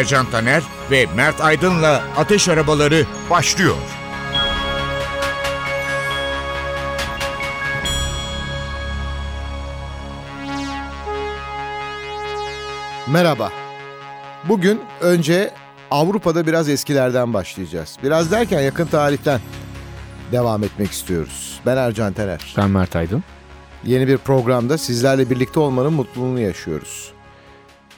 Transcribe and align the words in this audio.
Ercan 0.00 0.30
Taner 0.30 0.62
ve 0.90 1.06
Mert 1.16 1.40
Aydın'la 1.40 2.02
Ateş 2.16 2.48
Arabaları 2.48 3.06
başlıyor. 3.30 3.76
Merhaba. 13.08 13.52
Bugün 14.48 14.80
önce 15.00 15.50
Avrupa'da 15.90 16.46
biraz 16.46 16.68
eskilerden 16.68 17.34
başlayacağız. 17.34 17.96
Biraz 18.02 18.30
derken 18.30 18.60
yakın 18.60 18.86
tarihten 18.86 19.40
devam 20.32 20.64
etmek 20.64 20.90
istiyoruz. 20.90 21.60
Ben 21.66 21.76
Ercan 21.76 22.12
Tener. 22.12 22.54
Ben 22.56 22.70
Mert 22.70 22.96
Aydın. 22.96 23.24
Yeni 23.84 24.08
bir 24.08 24.18
programda 24.18 24.78
sizlerle 24.78 25.30
birlikte 25.30 25.60
olmanın 25.60 25.92
mutluluğunu 25.92 26.40
yaşıyoruz. 26.40 27.12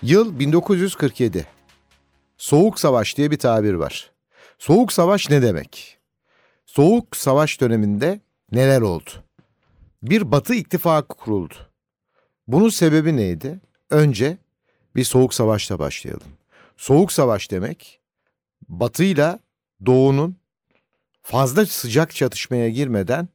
Yıl 0.03 0.39
1947. 0.39 1.52
Soğuk 2.43 2.81
Savaş 2.81 3.17
diye 3.17 3.31
bir 3.31 3.39
tabir 3.39 3.75
var. 3.75 4.11
Soğuk 4.59 4.93
Savaş 4.93 5.31
ne 5.31 5.43
demek? 5.43 5.99
Soğuk 6.67 7.17
Savaş 7.17 7.61
döneminde 7.61 8.21
neler 8.53 8.81
oldu? 8.81 9.11
Bir 10.03 10.33
Batı 10.33 10.55
ittifakı 10.55 11.17
kuruldu. 11.17 11.55
Bunun 12.47 12.69
sebebi 12.69 13.17
neydi? 13.17 13.61
Önce 13.91 14.37
bir 14.97 15.05
soğuk 15.05 15.35
savaşla 15.35 15.79
başlayalım. 15.79 16.27
Soğuk 16.77 17.13
savaş 17.13 17.51
demek 17.51 18.01
batıyla 18.69 19.39
doğunun 19.87 20.37
fazla 21.23 21.67
sıcak 21.67 22.15
çatışmaya 22.15 22.69
girmeden 22.69 23.29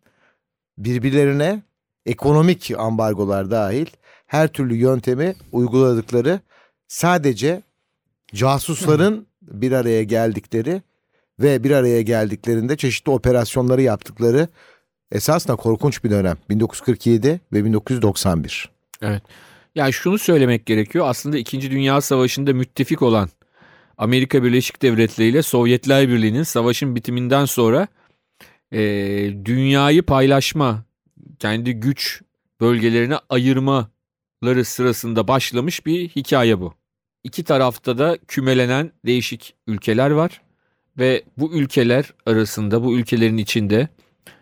birbirlerine 0.78 1.62
ekonomik 2.06 2.72
ambargolar 2.78 3.52
dahil 3.52 3.88
her 4.26 4.48
türlü 4.48 4.76
yöntemi 4.76 5.36
uyguladıkları 5.52 6.40
sadece 6.88 7.62
casusların 8.34 9.28
bir 9.42 9.72
araya 9.72 10.04
geldikleri 10.04 10.82
ve 11.40 11.64
bir 11.64 11.72
araya 11.72 12.02
geldiklerinde 12.02 12.78
çeşitli 12.78 13.10
operasyonları 13.10 13.82
yaptıkları 13.82 14.48
esasında 15.12 15.56
korkunç 15.56 16.04
bir 16.04 16.10
dönem 16.10 16.38
1947 16.50 17.42
ve 17.54 17.66
1991. 17.66 18.70
Evet. 19.02 19.24
Yani 19.76 19.94
şunu 19.94 20.18
söylemek 20.18 20.66
gerekiyor. 20.66 21.06
Aslında 21.10 21.38
2. 21.38 21.72
Dünya 21.72 22.02
Savaşı'nda 22.02 22.54
müttefik 22.54 23.02
olan 23.02 23.30
Amerika 23.98 24.44
Birleşik 24.44 24.82
Devletleri 24.82 25.28
ile 25.28 25.42
Sovyetler 25.42 26.10
Birliği'nin 26.10 26.44
savaşın 26.44 26.96
bitiminden 26.96 27.46
sonra 27.46 27.88
e, 28.72 28.80
dünyayı 29.46 30.04
paylaşma, 30.04 30.84
kendi 31.40 31.74
güç 31.74 32.22
bölgelerine 32.62 33.18
ayırmaları 33.30 34.66
sırasında 34.66 35.28
başlamış 35.28 35.86
bir 35.86 36.10
hikaye 36.10 36.60
bu. 36.60 36.74
İki 37.28 37.44
tarafta 37.44 37.98
da 37.98 38.18
kümelenen 38.28 38.92
değişik 39.06 39.54
ülkeler 39.68 40.12
var 40.12 40.42
ve 40.98 41.24
bu 41.38 41.54
ülkeler 41.54 42.14
arasında, 42.26 42.84
bu 42.84 42.98
ülkelerin 42.98 43.38
içinde 43.38 43.88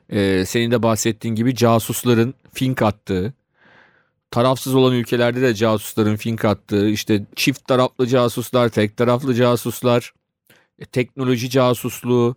e, 0.09 0.45
senin 0.45 0.71
de 0.71 0.83
bahsettiğin 0.83 1.35
gibi 1.35 1.55
casusların 1.55 2.33
fink 2.53 2.81
attığı, 2.81 3.33
tarafsız 4.31 4.75
olan 4.75 4.93
ülkelerde 4.93 5.41
de 5.41 5.53
casusların 5.53 6.15
fink 6.15 6.45
attığı, 6.45 6.89
işte 6.89 7.25
çift 7.35 7.67
taraflı 7.67 8.07
casuslar, 8.07 8.69
tek 8.69 8.97
taraflı 8.97 9.33
casuslar, 9.35 10.13
e, 10.79 10.85
teknoloji 10.85 11.49
casusluğu, 11.49 12.35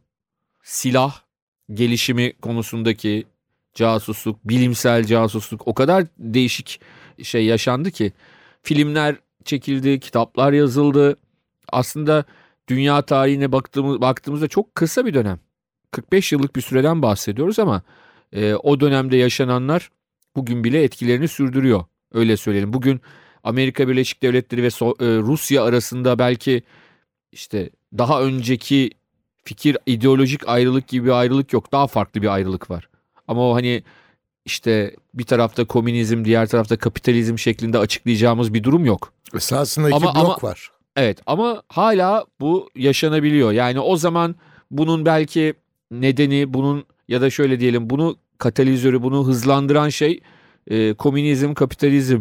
silah 0.63 1.21
gelişimi 1.75 2.33
konusundaki 2.33 3.27
casusluk, 3.75 4.45
bilimsel 4.45 5.05
casusluk 5.05 5.69
o 5.69 5.75
kadar 5.75 6.05
değişik 6.19 6.81
şey 7.23 7.45
yaşandı 7.45 7.91
ki 7.91 8.13
filmler 8.63 9.17
çekildi, 9.49 10.01
kitaplar 10.01 10.53
yazıldı. 10.53 11.17
Aslında 11.73 12.25
dünya 12.69 13.03
tarihine 13.03 13.53
baktığımız, 13.53 14.01
baktığımızda 14.01 14.49
çok 14.49 14.75
kısa 14.75 15.07
bir 15.07 15.15
dönem. 15.15 15.41
45 15.91 16.33
yıllık 16.33 16.57
bir 16.57 16.61
süreden 16.61 17.03
bahsediyoruz 17.03 17.59
ama 17.59 17.83
e, 18.33 18.55
o 18.55 18.81
dönemde 18.81 19.17
yaşananlar 19.17 19.91
bugün 20.37 20.65
bile 20.65 20.83
etkilerini 20.83 21.29
sürdürüyor. 21.29 21.85
Öyle 22.13 22.37
söyleyelim. 22.37 22.73
Bugün 22.73 23.01
Amerika 23.45 23.89
Birleşik 23.89 24.23
Devletleri 24.23 24.63
ve 24.63 24.69
so- 24.69 25.05
e, 25.05 25.23
Rusya 25.23 25.65
arasında 25.65 26.19
belki 26.19 26.63
işte 27.33 27.71
daha 27.99 28.23
önceki 28.23 28.91
fikir 29.45 29.79
ideolojik 29.87 30.49
ayrılık 30.49 30.89
gibi 30.89 31.07
bir 31.07 31.11
ayrılık 31.11 31.53
yok. 31.53 31.73
Daha 31.73 31.87
farklı 31.87 32.23
bir 32.23 32.35
ayrılık 32.35 32.71
var. 32.71 32.89
Ama 33.29 33.51
o 33.51 33.55
hani 33.55 33.83
işte 34.49 34.97
bir 35.15 35.25
tarafta 35.25 35.65
komünizm, 35.65 36.25
diğer 36.25 36.49
tarafta 36.49 36.77
kapitalizm 36.77 37.39
şeklinde 37.39 37.79
açıklayacağımız 37.79 38.55
bir 38.55 38.65
durum 38.65 38.85
yok. 38.85 39.13
Esasında 39.35 39.89
iki 39.89 39.97
Ama- 39.97 40.15
blok 40.15 40.25
ama- 40.25 40.51
var. 40.51 40.71
Evet 40.97 41.19
ama 41.27 41.63
hala 41.69 42.25
bu 42.41 42.71
yaşanabiliyor. 42.77 43.53
Yani 43.53 43.81
o 43.81 43.97
zaman 43.97 44.35
bunun 44.71 45.05
belki 45.07 45.55
nedeni 45.91 46.55
bunun 46.55 46.85
ya 47.09 47.21
da 47.21 47.31
şöyle 47.31 47.61
diyelim 47.61 47.91
bunu 47.91 48.17
katalizörü 48.39 49.03
bunu 49.03 49.27
hızlandıran 49.27 49.89
şey 49.89 50.21
e, 50.67 50.95
komünizm, 50.95 51.55
kapitalizm 51.55 52.21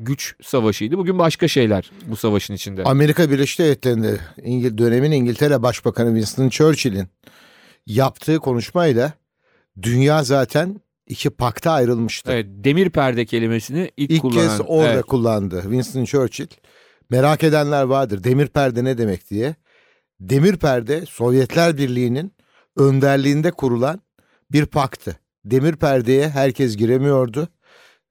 güç 0.00 0.34
savaşıydı. 0.42 0.98
Bugün 0.98 1.18
başka 1.18 1.48
şeyler 1.48 1.90
bu 2.06 2.16
savaşın 2.16 2.54
içinde. 2.54 2.84
Amerika 2.84 3.30
Birleşik 3.30 3.58
Devletleri'nde 3.58 4.18
İngil 4.42 4.78
dönemin 4.78 5.12
İngiltere 5.12 5.62
Başbakanı 5.62 6.08
Winston 6.08 6.48
Churchill'in 6.48 7.08
yaptığı 7.86 8.38
konuşmayla 8.38 9.12
dünya 9.82 10.22
zaten 10.24 10.80
iki 11.06 11.30
pakta 11.30 11.72
ayrılmıştı. 11.72 12.32
Evet, 12.32 12.46
demir 12.48 12.90
perde 12.90 13.24
kelimesini 13.24 13.90
ilk, 13.96 14.10
İlk 14.10 14.22
kullanan. 14.22 14.48
kez 14.48 14.60
orada 14.66 14.92
evet, 14.92 15.04
kullandı 15.04 15.60
Winston 15.62 16.04
Churchill. 16.04 16.46
Merak 17.10 17.42
edenler 17.42 17.82
vardır. 17.82 18.24
Demir 18.24 18.46
perde 18.46 18.84
ne 18.84 18.98
demek 18.98 19.30
diye. 19.30 19.54
Demir 20.20 20.56
perde 20.56 21.06
Sovyetler 21.06 21.76
Birliği'nin 21.76 22.32
önderliğinde 22.76 23.50
kurulan 23.50 24.00
bir 24.52 24.66
paktı. 24.66 25.18
Demir 25.44 25.76
perdeye 25.76 26.28
herkes 26.28 26.76
giremiyordu 26.76 27.48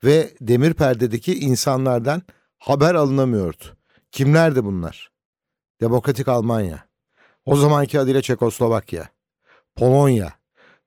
ve 0.03 0.29
demir 0.41 0.73
perdedeki 0.73 1.39
insanlardan 1.39 2.21
haber 2.59 2.95
alınamıyordu. 2.95 3.63
Kimlerdi 4.11 4.65
bunlar? 4.65 5.11
Demokratik 5.81 6.27
Almanya, 6.27 6.87
o 7.45 7.55
zamanki 7.55 7.99
adıyla 7.99 8.21
Çekoslovakya, 8.21 9.09
Polonya, 9.75 10.33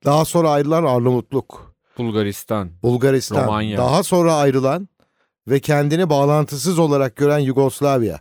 daha 0.05 0.25
sonra 0.25 0.49
ayrılan 0.49 0.83
Arnavutluk, 0.83 1.66
Bulgaristan. 1.97 2.69
Bulgaristan, 2.83 3.43
Romanya. 3.43 3.77
daha 3.77 4.03
sonra 4.03 4.35
ayrılan 4.35 4.87
ve 5.47 5.59
kendini 5.59 6.09
bağlantısız 6.09 6.79
olarak 6.79 7.15
gören 7.15 7.39
Yugoslavya, 7.39 8.19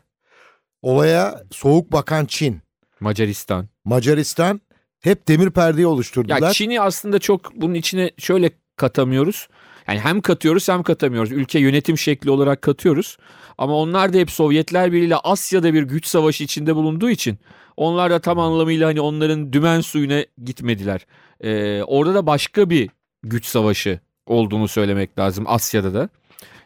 olaya 0.82 1.42
soğuk 1.50 1.92
bakan 1.92 2.25
Çin, 2.25 2.60
Macaristan. 3.00 3.69
Macaristan 3.84 4.60
hep 5.00 5.28
demir 5.28 5.50
perdeyi 5.50 5.86
oluşturdular. 5.86 6.42
Ya 6.42 6.53
Çin'i 6.53 6.81
aslında 6.81 7.19
çok 7.19 7.56
bunun 7.56 7.75
içine 7.75 8.10
şöyle 8.19 8.50
katamıyoruz. 8.76 9.48
Yani 9.88 10.00
hem 10.00 10.20
katıyoruz 10.20 10.69
hem 10.69 10.82
katamıyoruz. 10.82 11.32
Ülke 11.32 11.59
yönetim 11.59 11.98
şekli 11.98 12.31
olarak 12.31 12.62
katıyoruz. 12.62 13.16
Ama 13.59 13.75
onlar 13.75 14.12
da 14.12 14.18
hep 14.18 14.30
Sovyetler 14.30 14.92
Birliği 14.92 15.06
ile 15.06 15.16
Asya'da 15.16 15.74
bir 15.74 15.83
güç 15.83 16.06
savaşı 16.06 16.45
içinde 16.45 16.77
bulunduğu 16.77 17.10
için 17.10 17.39
onlar 17.77 18.10
da 18.10 18.18
tam 18.18 18.39
anlamıyla 18.39 18.89
hani 18.89 19.00
onların 19.00 19.53
dümen 19.53 19.80
suyuna 19.80 20.24
gitmediler. 20.45 21.06
Ee, 21.41 21.83
orada 21.83 22.15
da 22.15 22.27
başka 22.27 22.71
bir 22.71 22.91
güç 23.22 23.47
savaşı 23.47 24.01
olduğunu 24.27 24.68
söylemek 24.68 25.18
lazım 25.18 25.45
Asya'da 25.47 25.95
da. 25.95 26.09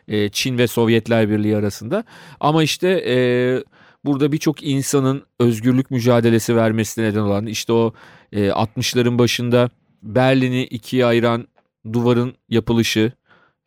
Ee, 0.09 0.29
Çin 0.29 0.59
ve 0.59 0.67
Sovyetler 0.67 1.31
Birliği 1.31 1.57
arasında. 1.57 2.05
Ama 2.41 2.63
işte 2.63 2.89
e, 3.07 3.17
burada 4.05 4.33
birçok 4.33 4.63
insanın 4.63 5.23
özgürlük 5.41 5.91
mücadelesi 5.91 6.57
vermesine 6.57 7.05
neden 7.05 7.21
olan 7.21 7.47
işte 7.47 7.73
o 7.73 7.93
e, 8.33 8.49
60'ların 8.49 9.19
başında 9.19 9.71
Berlin'i 10.03 10.65
ikiye 10.65 11.07
ayıran 11.07 11.47
duvarın 11.93 12.35
yapılışı 12.49 13.13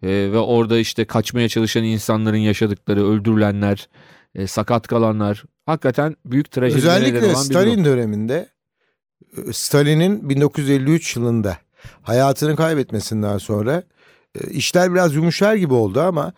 e, 0.03 0.07
ve 0.07 0.37
orada 0.37 0.77
işte 0.77 1.05
kaçmaya 1.05 1.49
çalışan 1.49 1.83
insanların 1.83 2.37
yaşadıkları, 2.37 3.05
öldürülenler, 3.05 3.89
e, 4.35 4.47
sakat 4.47 4.87
kalanlar 4.87 5.43
hakikaten 5.65 6.15
büyük 6.25 6.51
neden 6.51 6.77
Özellikle. 6.77 7.35
Stalin 7.35 7.85
döneminde 7.85 8.49
e, 9.47 9.53
Stalin'in 9.53 10.29
1953 10.29 11.15
yılında 11.15 11.57
hayatını 12.01 12.55
kaybetmesinden 12.55 13.37
sonra 13.37 13.83
e, 14.41 14.49
işler 14.51 14.93
biraz 14.93 15.15
yumuşar 15.15 15.55
gibi 15.55 15.73
oldu 15.73 16.01
ama 16.01 16.33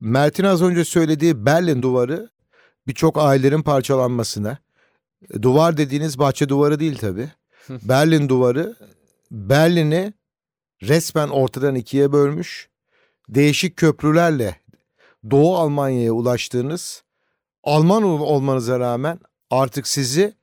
Mert'in 0.00 0.44
az 0.44 0.62
önce 0.62 0.84
söylediği 0.84 1.46
Berlin 1.46 1.82
duvarı 1.82 2.30
birçok 2.86 3.18
ailelerin 3.18 3.62
parçalanmasına, 3.62 4.58
e, 5.34 5.42
duvar 5.42 5.76
dediğiniz 5.76 6.18
bahçe 6.18 6.48
duvarı 6.48 6.80
değil 6.80 6.98
tabii. 6.98 7.30
Berlin 7.68 8.28
duvarı 8.28 8.76
Berlin'i 9.30 10.12
resmen 10.82 11.28
ortadan 11.28 11.74
ikiye 11.74 12.12
bölmüş. 12.12 12.68
Değişik 13.28 13.76
köprülerle 13.76 14.56
Doğu 15.30 15.56
Almanya'ya 15.56 16.12
ulaştığınız 16.12 17.02
Alman 17.64 18.02
olmanıza 18.02 18.80
rağmen 18.80 19.18
artık 19.50 19.88
sizi 19.88 20.34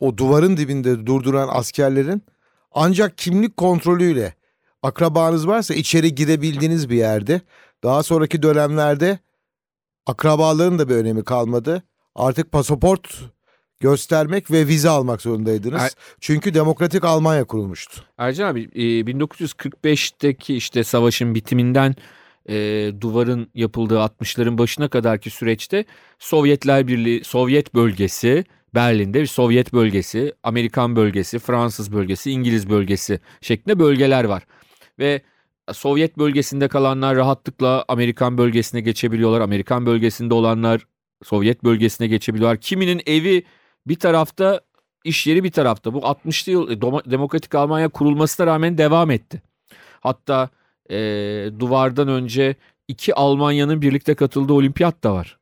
o 0.00 0.16
duvarın 0.16 0.56
dibinde 0.56 1.06
durduran 1.06 1.48
askerlerin 1.52 2.22
ancak 2.78 3.18
kimlik 3.18 3.56
kontrolüyle 3.56 4.34
akrabanız 4.82 5.48
varsa 5.48 5.74
içeri 5.74 6.14
girebildiğiniz 6.14 6.90
bir 6.90 6.96
yerde. 6.96 7.40
Daha 7.82 8.02
sonraki 8.02 8.42
dönemlerde 8.42 9.18
akrabaların 10.06 10.78
da 10.78 10.88
bir 10.88 10.94
önemi 10.94 11.24
kalmadı. 11.24 11.82
Artık 12.14 12.52
pasaport 12.52 13.20
göstermek 13.80 14.50
ve 14.50 14.66
vize 14.66 14.88
almak 14.88 15.22
zorundaydınız. 15.22 15.82
Er, 15.82 15.90
Çünkü 16.20 16.54
demokratik 16.54 17.04
Almanya 17.04 17.44
kurulmuştu. 17.44 18.02
Ercan 18.18 18.48
abi 18.48 18.64
1945'teki 18.64 20.56
işte 20.56 20.84
savaşın 20.84 21.34
bitiminden 21.34 21.94
e, 22.48 22.56
duvarın 23.00 23.50
yapıldığı 23.54 23.98
60'ların 23.98 24.58
başına 24.58 24.88
kadarki 24.88 25.30
süreçte 25.30 25.84
Sovyetler 26.18 26.86
Birliği, 26.86 27.24
Sovyet 27.24 27.74
bölgesi, 27.74 28.44
Berlin'de 28.74 29.20
bir 29.20 29.26
Sovyet 29.26 29.72
bölgesi, 29.72 30.34
Amerikan 30.42 30.96
bölgesi, 30.96 31.38
Fransız 31.38 31.92
bölgesi, 31.92 32.30
İngiliz 32.30 32.70
bölgesi 32.70 33.20
şeklinde 33.40 33.78
bölgeler 33.78 34.24
var. 34.24 34.46
Ve 34.98 35.22
Sovyet 35.72 36.18
bölgesinde 36.18 36.68
kalanlar 36.68 37.16
rahatlıkla 37.16 37.84
Amerikan 37.88 38.38
bölgesine 38.38 38.80
geçebiliyorlar. 38.80 39.40
Amerikan 39.40 39.86
bölgesinde 39.86 40.34
olanlar 40.34 40.86
Sovyet 41.24 41.64
bölgesine 41.64 42.06
geçebiliyorlar. 42.06 42.60
Kiminin 42.60 43.02
evi 43.06 43.44
bir 43.86 43.98
tarafta, 43.98 44.60
iş 45.04 45.26
yeri 45.26 45.44
bir 45.44 45.50
tarafta. 45.50 45.94
Bu 45.94 45.98
60'lı 45.98 46.52
yıl 46.52 46.70
e, 46.70 46.80
Demokratik 47.10 47.54
Almanya 47.54 47.88
kurulmasına 47.88 48.46
rağmen 48.46 48.78
devam 48.78 49.10
etti. 49.10 49.42
Hatta 50.00 50.48
e, 50.90 50.96
duvardan 51.58 52.08
önce 52.08 52.56
iki 52.88 53.14
Almanya'nın 53.14 53.82
birlikte 53.82 54.14
katıldığı 54.14 54.52
olimpiyat 54.52 55.04
da 55.04 55.14
var. 55.14 55.38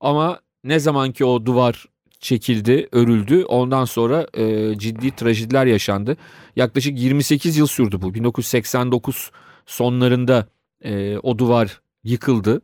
Ama 0.00 0.40
ne 0.64 0.78
zaman 0.78 1.12
ki 1.12 1.24
o 1.24 1.46
duvar 1.46 1.86
çekildi, 2.20 2.88
örüldü. 2.92 3.44
Ondan 3.44 3.84
sonra 3.84 4.26
e, 4.34 4.78
ciddi 4.78 5.16
trajediler 5.16 5.66
yaşandı. 5.66 6.16
Yaklaşık 6.56 6.98
28 6.98 7.56
yıl 7.56 7.66
sürdü 7.66 8.02
bu. 8.02 8.14
1989 8.14 9.30
sonlarında 9.66 10.46
e, 10.84 11.18
o 11.18 11.38
duvar 11.38 11.80
yıkıldı. 12.04 12.62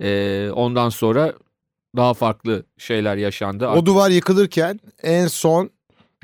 E, 0.00 0.50
ondan 0.50 0.88
sonra 0.88 1.32
daha 1.96 2.14
farklı 2.14 2.64
şeyler 2.78 3.16
yaşandı. 3.16 3.68
O 3.68 3.86
duvar 3.86 4.10
yıkılırken 4.10 4.80
en 5.02 5.26
son 5.26 5.70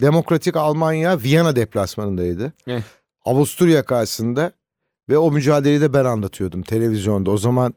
Demokratik 0.00 0.56
Almanya 0.56 1.22
Viyana 1.22 1.56
deplasmanındaydı. 1.56 2.52
Eh. 2.66 2.82
Avusturya 3.24 3.84
karşısında 3.84 4.52
ve 5.08 5.18
o 5.18 5.30
mücadeleyi 5.32 5.80
de 5.80 5.92
ben 5.92 6.04
anlatıyordum 6.04 6.62
televizyonda. 6.62 7.30
O 7.30 7.38
zaman 7.38 7.74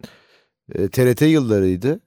e, 0.76 0.88
TRT 0.88 1.22
yıllarıydı 1.22 2.00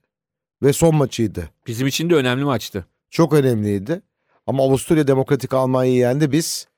ve 0.63 0.73
son 0.73 0.95
maçıydı. 0.95 1.51
Bizim 1.67 1.87
için 1.87 2.11
de 2.11 2.15
önemli 2.15 2.45
maçtı. 2.45 2.87
Çok 3.11 3.33
önemliydi. 3.33 4.03
Ama 4.47 4.63
Avusturya 4.63 5.07
Demokratik 5.07 5.55
Almanya'yı 5.55 5.99
yendi 5.99 6.33
biz. 6.33 6.69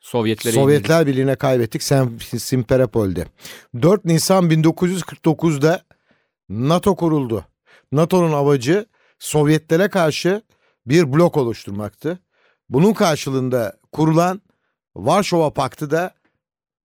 Sovyetler 0.00 0.52
yenildik. 0.52 1.06
Birliği'ne 1.06 1.36
kaybettik 1.36 1.82
Simferopol'de. 2.42 3.26
4 3.82 4.04
Nisan 4.04 4.50
1949'da 4.50 5.82
NATO 6.48 6.96
kuruldu. 6.96 7.44
NATO'nun 7.92 8.32
amacı 8.32 8.86
Sovyetlere 9.18 9.88
karşı 9.88 10.42
bir 10.86 11.12
blok 11.12 11.36
oluşturmaktı. 11.36 12.18
Bunun 12.68 12.92
karşılığında 12.92 13.76
kurulan 13.92 14.42
Varşova 14.96 15.52
Paktı 15.52 15.90
da 15.90 16.14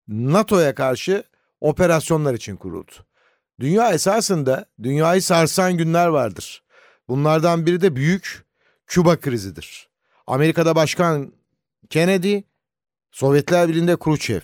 NATO'ya 0.09 0.75
karşı 0.75 1.25
operasyonlar 1.61 2.35
için 2.35 2.57
kuruldu. 2.57 2.93
Dünya 3.61 3.93
esasında 3.93 4.67
dünyayı 4.83 5.23
sarsan 5.23 5.77
günler 5.77 6.07
vardır. 6.07 6.63
Bunlardan 7.09 7.67
biri 7.67 7.81
de 7.81 7.97
büyük 7.97 8.45
Küba 8.87 9.17
krizidir. 9.17 9.89
Amerika'da 10.27 10.75
Başkan 10.77 11.33
Kennedy, 11.91 12.39
Sovyetler 13.11 13.69
Birliği'nde 13.69 13.97
Khrushchev. 13.97 14.41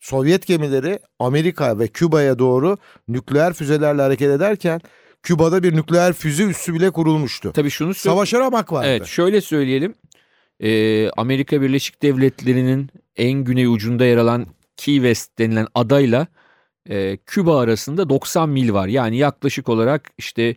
Sovyet 0.00 0.46
gemileri 0.46 0.98
Amerika 1.18 1.78
ve 1.78 1.88
Küba'ya 1.88 2.38
doğru 2.38 2.78
nükleer 3.08 3.52
füzelerle 3.52 4.02
hareket 4.02 4.30
ederken 4.30 4.80
Küba'da 5.22 5.62
bir 5.62 5.76
nükleer 5.76 6.12
füze 6.12 6.44
üssü 6.44 6.74
bile 6.74 6.90
kurulmuştu. 6.90 7.52
Tabii 7.52 7.70
şunu 7.70 7.94
Savaşa 7.94 8.40
ramak 8.40 8.72
vardı. 8.72 8.88
Evet 8.88 9.06
şöyle 9.06 9.40
söyleyelim. 9.40 9.94
Ee, 10.60 11.10
Amerika 11.10 11.62
Birleşik 11.62 12.02
Devletleri'nin 12.02 12.90
en 13.16 13.32
güney 13.32 13.66
ucunda 13.66 14.04
yer 14.04 14.16
alan 14.16 14.46
Key 14.76 14.94
West 14.94 15.38
denilen 15.38 15.66
adayla 15.74 16.26
e, 16.88 17.16
Küba 17.16 17.60
arasında 17.60 18.08
90 18.08 18.48
mil 18.48 18.72
var. 18.72 18.88
Yani 18.88 19.16
yaklaşık 19.16 19.68
olarak 19.68 20.10
işte 20.18 20.56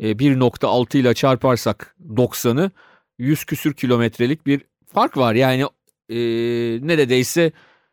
e, 0.00 0.12
1.6 0.12 0.98
ile 0.98 1.14
çarparsak 1.14 1.96
90'ı 2.08 2.70
100 3.18 3.44
küsür 3.44 3.74
kilometrelik 3.74 4.46
bir 4.46 4.60
fark 4.86 5.16
var. 5.16 5.34
Yani 5.34 5.62
e, 6.08 6.16
neredeyse 6.86 7.52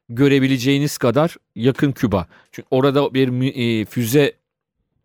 görebileceğiniz 0.09 0.97
kadar 0.97 1.35
yakın 1.55 1.91
Küba. 1.91 2.27
Çünkü 2.51 2.67
orada 2.71 3.13
bir 3.13 3.55
e, 3.55 3.85
füze 3.85 4.33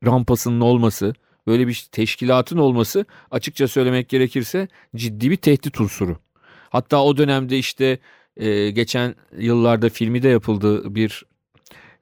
rampasının 0.07 0.61
olması, 0.61 1.15
böyle 1.47 1.69
bir 1.69 1.89
teşkilatın 1.93 2.59
olması 2.59 3.05
açıkça 3.31 3.69
söylemek 3.69 4.09
gerekirse 4.09 4.69
ciddi 4.97 5.31
bir 5.31 5.37
tehdit 5.37 5.81
unsuru. 5.81 6.17
Hatta 6.71 7.05
o 7.05 7.17
dönemde 7.17 7.59
işte 7.59 7.99
e, 8.37 8.71
geçen 8.71 9.15
yıllarda 9.39 9.89
filmi 9.89 10.23
de 10.23 10.29
yapıldı 10.29 10.95
bir 10.95 11.25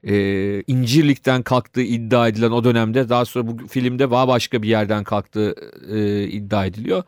e, 0.07 0.63
İncirlik'ten 0.67 1.43
kalktığı 1.43 1.81
iddia 1.81 2.27
edilen 2.27 2.51
o 2.51 2.63
dönemde 2.63 3.09
daha 3.09 3.25
sonra 3.25 3.47
bu 3.47 3.67
filmde 3.67 4.11
daha 4.11 4.27
başka 4.27 4.63
bir 4.63 4.67
yerden 4.67 5.03
kalktığı 5.03 5.55
e, 5.89 6.23
iddia 6.23 6.65
ediliyor. 6.65 7.03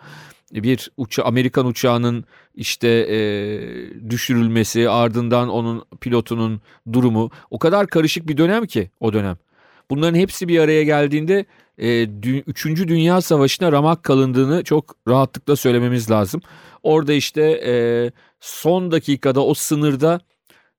Bir 0.53 0.91
uça 0.97 1.23
Amerikan 1.23 1.65
uçağının 1.65 2.25
işte 2.55 2.87
e, 2.87 3.19
düşürülmesi 4.09 4.89
ardından 4.89 5.49
onun 5.49 5.85
pilotunun 6.01 6.61
durumu 6.93 7.29
o 7.51 7.59
kadar 7.59 7.87
karışık 7.87 8.27
bir 8.27 8.37
dönem 8.37 8.65
ki 8.65 8.89
o 8.99 9.13
dönem. 9.13 9.37
Bunların 9.89 10.19
hepsi 10.19 10.47
bir 10.47 10.59
araya 10.59 10.83
geldiğinde 10.83 11.45
e, 11.77 12.03
3. 12.47 12.65
Dünya 12.65 13.21
Savaşı'na 13.21 13.71
ramak 13.71 14.03
kalındığını 14.03 14.63
çok 14.63 14.95
rahatlıkla 15.07 15.55
söylememiz 15.55 16.11
lazım. 16.11 16.41
Orada 16.83 17.13
işte 17.13 17.41
e, 17.65 17.73
son 18.39 18.91
dakikada 18.91 19.45
o 19.45 19.53
sınırda 19.53 20.19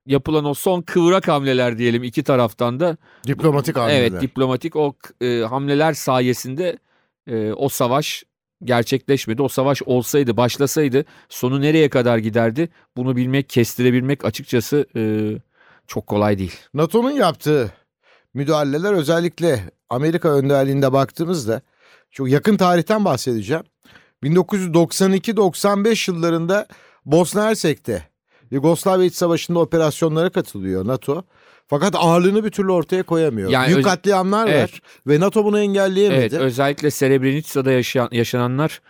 yapılan 0.07 0.45
o 0.45 0.55
son 0.55 0.83
kıvrak 0.83 1.29
hamleler 1.29 1.79
diyelim 1.79 2.05
iki 2.05 2.23
taraftan 2.23 2.81
da. 2.81 2.97
Diplomatik 3.27 3.77
hamleler. 3.77 4.01
Evet 4.01 4.21
diplomatik 4.21 4.77
o 4.77 4.95
e, 5.21 5.41
hamleler 5.41 5.93
sayesinde 5.93 6.79
e, 7.27 7.53
o 7.53 7.69
savaş 7.69 8.25
gerçekleşmedi. 8.65 9.43
O 9.43 9.49
savaş 9.49 9.83
olsaydı, 9.83 10.37
başlasaydı 10.37 11.05
sonu 11.29 11.61
nereye 11.61 11.89
kadar 11.91 12.19
giderdi? 12.19 12.69
Bunu 12.97 13.17
bilmek, 13.17 13.49
kestirebilmek 13.49 14.25
açıkçası 14.25 14.87
e, 14.97 15.03
çok 15.87 16.07
kolay 16.07 16.39
değil. 16.39 16.57
NATO'nun 16.75 17.11
yaptığı 17.11 17.73
müdahaleler 18.35 18.93
özellikle 18.93 19.61
Amerika 19.91 20.29
önderliğinde 20.29 20.93
baktığımızda 20.93 21.61
çok 22.11 22.29
yakın 22.29 22.57
tarihten 22.57 23.05
bahsedeceğim. 23.05 23.63
1992-95 24.23 26.11
yıllarında 26.11 26.67
Bosna 27.05 27.45
Hersek'te 27.45 28.09
Yugoslavya 28.51 29.07
İç 29.07 29.15
Savaşı'nda 29.15 29.59
operasyonlara 29.59 30.31
katılıyor 30.31 30.87
NATO. 30.87 31.23
Fakat 31.69 31.95
ağırlığını 31.95 32.45
bir 32.45 32.51
türlü 32.51 32.73
ortaya 32.73 33.03
koyamıyor. 33.03 33.51
Yani 33.51 33.73
Büyük 33.73 33.85
katliamlar 33.85 34.49
evet. 34.49 34.63
var 34.63 34.81
ve 35.07 35.21
NATO 35.21 35.45
bunu 35.45 35.59
engelleyemedi. 35.59 36.21
Evet, 36.21 36.33
özellikle 36.33 36.91
Srebrenica'da 36.91 37.73
yaşayan, 37.73 38.09
yaşananlar 38.13 38.81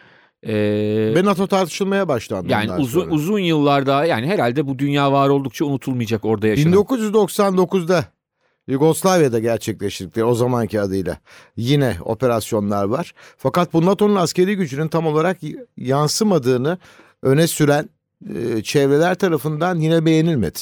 ee, 0.43 1.13
Ve 1.15 1.25
NATO 1.25 1.47
tartışılmaya 1.47 2.09
başlandı. 2.09 2.53
Yani 2.53 2.73
uzun 2.73 3.01
sonra. 3.01 3.15
uzun 3.15 3.39
yıllarda 3.39 4.05
yani 4.05 4.27
herhalde 4.27 4.67
bu 4.67 4.79
dünya 4.79 5.13
var 5.13 5.29
oldukça 5.29 5.65
unutulmayacak 5.65 6.25
orada 6.25 6.47
yaşanan. 6.47 6.73
1999'da 6.73 8.05
Yugoslavya'da 8.67 9.39
gerçekleştirdikleri 9.39 10.25
o 10.25 10.35
zamanki 10.35 10.81
adıyla 10.81 11.19
yine 11.57 11.97
operasyonlar 12.05 12.85
var. 12.85 13.15
Fakat 13.37 13.73
bu 13.73 13.87
NATO'nun 13.87 14.17
askeri 14.17 14.57
gücünün 14.57 14.89
tam 14.89 15.07
olarak 15.07 15.39
yansımadığını 15.77 16.79
öne 17.23 17.47
süren 17.47 17.89
e, 18.35 18.63
çevreler 18.63 19.15
tarafından 19.15 19.79
yine 19.79 20.07
beğenilmedi. 20.07 20.59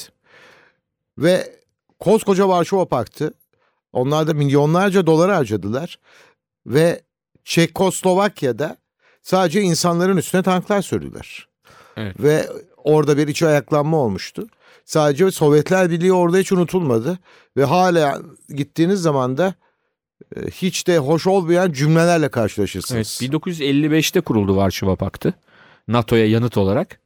Ve 1.18 1.52
koskoca 1.98 2.48
Varşova 2.48 2.84
Paktı 2.84 3.34
onlar 3.92 4.26
da 4.26 4.34
milyonlarca 4.34 5.06
dolar 5.06 5.30
harcadılar 5.30 5.98
ve 6.66 7.02
Çekoslovakya'da 7.44 8.76
sadece 9.22 9.60
insanların 9.62 10.16
üstüne 10.16 10.42
tanklar 10.42 10.82
sürdüler. 10.82 11.48
Evet. 11.96 12.20
Ve 12.20 12.48
orada 12.76 13.16
bir 13.16 13.28
iç 13.28 13.42
ayaklanma 13.42 13.96
olmuştu. 13.96 14.46
Sadece 14.84 15.30
Sovyetler 15.30 15.90
Birliği 15.90 16.12
orada 16.12 16.36
hiç 16.36 16.52
unutulmadı 16.52 17.18
ve 17.56 17.64
hala 17.64 18.22
gittiğiniz 18.48 19.02
zaman 19.02 19.36
da 19.36 19.54
e, 20.36 20.40
hiç 20.50 20.86
de 20.86 20.98
hoş 20.98 21.26
olmayan 21.26 21.72
cümlelerle 21.72 22.28
karşılaşırsınız. 22.28 23.18
Evet, 23.22 23.32
1955'te 23.32 24.20
kuruldu 24.20 24.56
Varşova 24.56 24.96
Paktı. 24.96 25.34
NATO'ya 25.88 26.26
yanıt 26.26 26.56
olarak. 26.56 27.00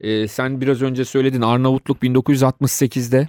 Ee, 0.00 0.28
sen 0.28 0.60
biraz 0.60 0.82
önce 0.82 1.04
söyledin 1.04 1.40
Arnavutluk 1.40 2.02
1968'de 2.02 3.28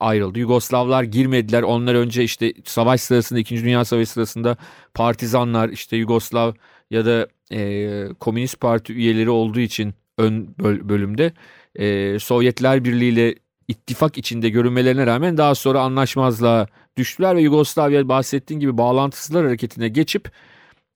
ayrıldı. 0.00 0.38
Yugoslavlar 0.38 1.02
girmediler. 1.02 1.62
Onlar 1.62 1.94
önce 1.94 2.24
işte 2.24 2.52
savaş 2.64 3.00
sırasında 3.00 3.40
2. 3.40 3.64
Dünya 3.64 3.84
Savaşı 3.84 4.10
sırasında 4.10 4.56
partizanlar 4.94 5.68
işte 5.68 5.96
Yugoslav 5.96 6.52
ya 6.90 7.06
da 7.06 7.28
e, 7.52 8.08
Komünist 8.20 8.60
Parti 8.60 8.92
üyeleri 8.92 9.30
olduğu 9.30 9.60
için 9.60 9.94
ön 10.18 10.54
bölümde 10.58 11.32
e, 11.74 12.18
Sovyetler 12.18 12.84
Birliği 12.84 13.12
ile 13.12 13.34
ittifak 13.68 14.18
içinde 14.18 14.48
görünmelerine 14.48 15.06
rağmen 15.06 15.36
daha 15.36 15.54
sonra 15.54 15.80
anlaşmazlığa 15.80 16.66
düştüler 16.96 17.36
ve 17.36 17.40
Yugoslavya 17.40 18.08
bahsettiğin 18.08 18.60
gibi 18.60 18.78
bağlantısızlar 18.78 19.46
hareketine 19.46 19.88
geçip 19.88 20.32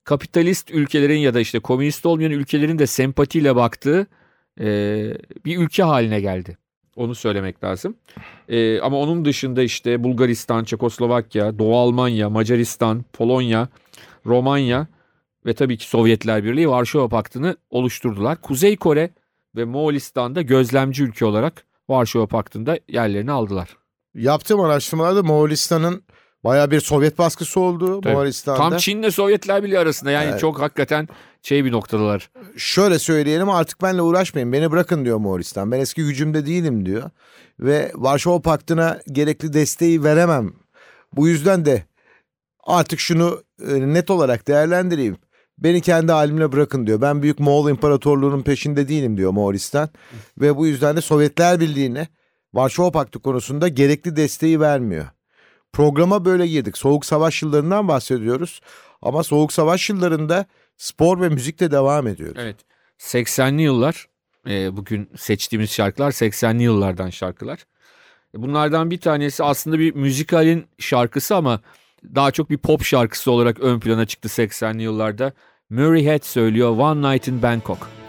kapitalist 0.03 0.71
ülkelerin 0.71 1.17
ya 1.19 1.33
da 1.33 1.39
işte 1.39 1.59
komünist 1.59 2.05
olmayan 2.05 2.31
ülkelerin 2.31 2.79
de 2.79 2.87
sempatiyle 2.87 3.55
baktığı 3.55 4.07
e, 4.59 4.65
bir 5.45 5.57
ülke 5.57 5.83
haline 5.83 6.21
geldi. 6.21 6.57
Onu 6.95 7.15
söylemek 7.15 7.63
lazım. 7.63 7.95
E, 8.49 8.79
ama 8.79 8.97
onun 8.97 9.25
dışında 9.25 9.63
işte 9.63 10.03
Bulgaristan, 10.03 10.63
Çekoslovakya, 10.63 11.59
Doğu 11.59 11.77
Almanya, 11.77 12.29
Macaristan, 12.29 13.05
Polonya, 13.13 13.67
Romanya 14.25 14.87
ve 15.45 15.53
tabii 15.53 15.77
ki 15.77 15.89
Sovyetler 15.89 16.43
Birliği 16.43 16.69
Varşova 16.69 17.07
Paktı'nı 17.07 17.57
oluşturdular. 17.69 18.41
Kuzey 18.41 18.77
Kore 18.77 19.09
ve 19.55 19.65
Moğolistan'da 19.65 20.41
gözlemci 20.41 21.03
ülke 21.03 21.25
olarak 21.25 21.65
Varşova 21.89 22.27
Paktı'nda 22.27 22.79
yerlerini 22.87 23.31
aldılar. 23.31 23.77
Yaptığım 24.15 24.59
araştırmalarda 24.59 25.23
Moğolistan'ın 25.23 26.03
baya 26.43 26.71
bir 26.71 26.79
Sovyet 26.79 27.17
baskısı 27.17 27.59
oldu 27.59 28.01
Tabii. 28.01 28.13
Moğolistan'da. 28.13 28.57
Tam 28.57 28.77
Çin'le 28.77 29.09
Sovyetler 29.09 29.63
Birliği 29.63 29.79
arasında 29.79 30.11
yani 30.11 30.29
Evet. 30.29 30.39
çok 30.39 30.61
hakikaten 30.61 31.07
şey 31.41 31.65
bir 31.65 31.71
noktadalar. 31.71 32.29
Şöyle 32.57 32.99
söyleyelim 32.99 33.49
artık 33.49 33.81
benimle 33.81 34.01
uğraşmayın 34.01 34.53
beni 34.53 34.71
bırakın 34.71 35.05
diyor 35.05 35.17
Moğolistan. 35.17 35.71
Ben 35.71 35.79
eski 35.79 36.03
gücümde 36.03 36.45
değilim 36.45 36.85
diyor. 36.85 37.09
Ve 37.59 37.91
Varşova 37.95 38.41
Paktı'na 38.41 38.99
gerekli 39.11 39.53
desteği 39.53 40.03
veremem. 40.03 40.53
Bu 41.13 41.27
yüzden 41.27 41.65
de 41.65 41.83
artık 42.63 42.99
şunu 42.99 43.43
e, 43.67 43.93
net 43.93 44.09
olarak 44.11 44.47
değerlendireyim. 44.47 45.17
Beni 45.57 45.81
kendi 45.81 46.11
halimle 46.11 46.51
bırakın 46.51 46.87
diyor. 46.87 47.01
Ben 47.01 47.21
Büyük 47.21 47.39
Moğol 47.39 47.69
İmparatorluğu'nun 47.69 48.41
peşinde 48.41 48.87
değilim 48.87 49.17
diyor 49.17 49.31
Moğolistan. 49.31 49.89
Ve 50.41 50.57
bu 50.57 50.67
yüzden 50.67 50.95
de 50.95 51.01
Sovyetler 51.01 51.59
Birliği'ne 51.59 52.07
Varşova 52.53 52.91
Paktı 52.91 53.19
konusunda 53.19 53.67
gerekli 53.67 54.15
desteği 54.15 54.59
vermiyor. 54.59 55.05
Programa 55.73 56.25
böyle 56.25 56.47
girdik. 56.47 56.77
Soğuk 56.77 57.05
Savaş 57.05 57.41
yıllarından 57.41 57.87
bahsediyoruz. 57.87 58.61
Ama 59.01 59.23
Soğuk 59.23 59.53
Savaş 59.53 59.89
yıllarında 59.89 60.45
spor 60.77 61.21
ve 61.21 61.29
müzikle 61.29 61.71
devam 61.71 62.07
ediyoruz. 62.07 62.37
Evet. 62.39 62.57
80'li 62.99 63.61
yıllar 63.61 64.07
e, 64.47 64.77
bugün 64.77 65.09
seçtiğimiz 65.17 65.71
şarkılar 65.71 66.11
80'li 66.11 66.63
yıllardan 66.63 67.09
şarkılar. 67.09 67.59
E, 68.35 68.41
Bunlardan 68.41 68.91
bir 68.91 68.99
tanesi 68.99 69.43
aslında 69.43 69.79
bir 69.79 69.95
müzikalin 69.95 70.65
şarkısı 70.79 71.35
ama 71.35 71.61
daha 72.15 72.31
çok 72.31 72.49
bir 72.49 72.57
pop 72.57 72.83
şarkısı 72.83 73.31
olarak 73.31 73.59
ön 73.59 73.79
plana 73.79 74.05
çıktı 74.05 74.29
80'li 74.29 74.83
yıllarda. 74.83 75.33
Murray 75.69 76.05
Head 76.05 76.23
söylüyor 76.23 76.77
One 76.77 77.13
Night 77.13 77.27
in 77.27 77.41
Bangkok. 77.41 77.79
Bangkok, 77.79 78.02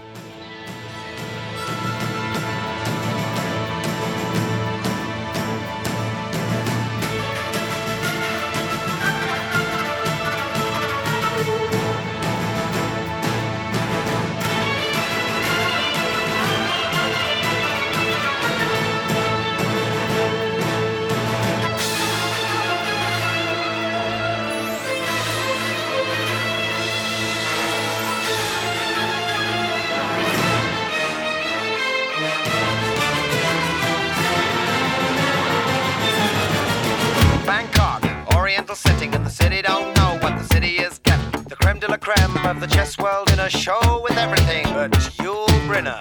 don't 39.64 39.96
know 39.96 40.18
what 40.20 40.36
the 40.38 40.44
city 40.52 40.76
is 40.76 40.98
getting. 40.98 41.42
The 41.44 41.56
creme 41.56 41.78
de 41.78 41.88
la 41.88 41.96
creme 41.96 42.36
of 42.44 42.60
the 42.60 42.66
chess 42.66 42.98
world 42.98 43.32
in 43.32 43.40
a 43.40 43.48
show 43.48 44.02
with 44.02 44.16
everything 44.18 44.64
but 44.64 44.92
Yul 45.22 45.46
Brynner. 45.66 45.98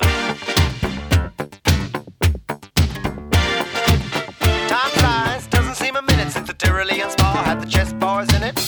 Time 4.67 4.91
flies, 5.00 5.48
doesn't 5.48 5.75
seem 5.75 5.96
a 5.96 6.01
minute 6.01 6.29
since 6.34 6.48
the 6.48 6.53
Tyrolean 6.53 7.10
spa 7.10 7.41
had 7.46 7.62
the 7.62 7.65
chess 7.65 7.93
bars 7.93 8.27
in 8.34 8.43
it. 8.43 8.60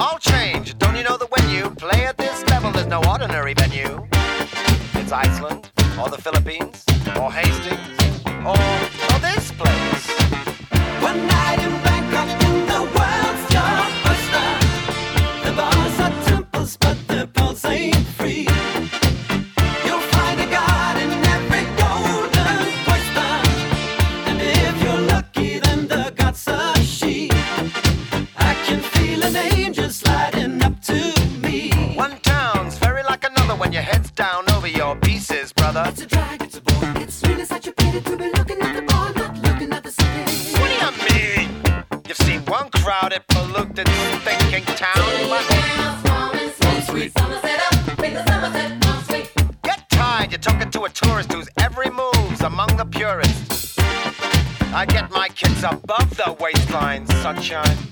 All 0.00 0.18
change, 0.18 0.76
don't 0.78 0.96
you 0.96 1.04
know 1.04 1.16
that 1.16 1.30
when 1.30 1.48
you 1.48 1.70
play 1.70 2.06
at 2.06 2.16
this 2.18 2.44
level, 2.48 2.72
there's 2.72 2.88
no 2.88 3.00
ordinary 3.08 3.54
venue? 3.54 4.08
It's 4.94 5.12
Iceland, 5.12 5.70
or 6.00 6.08
the 6.08 6.20
Philippines, 6.20 6.84
or 7.16 7.30
Hastings, 7.30 7.79
sunshine. 57.40 57.89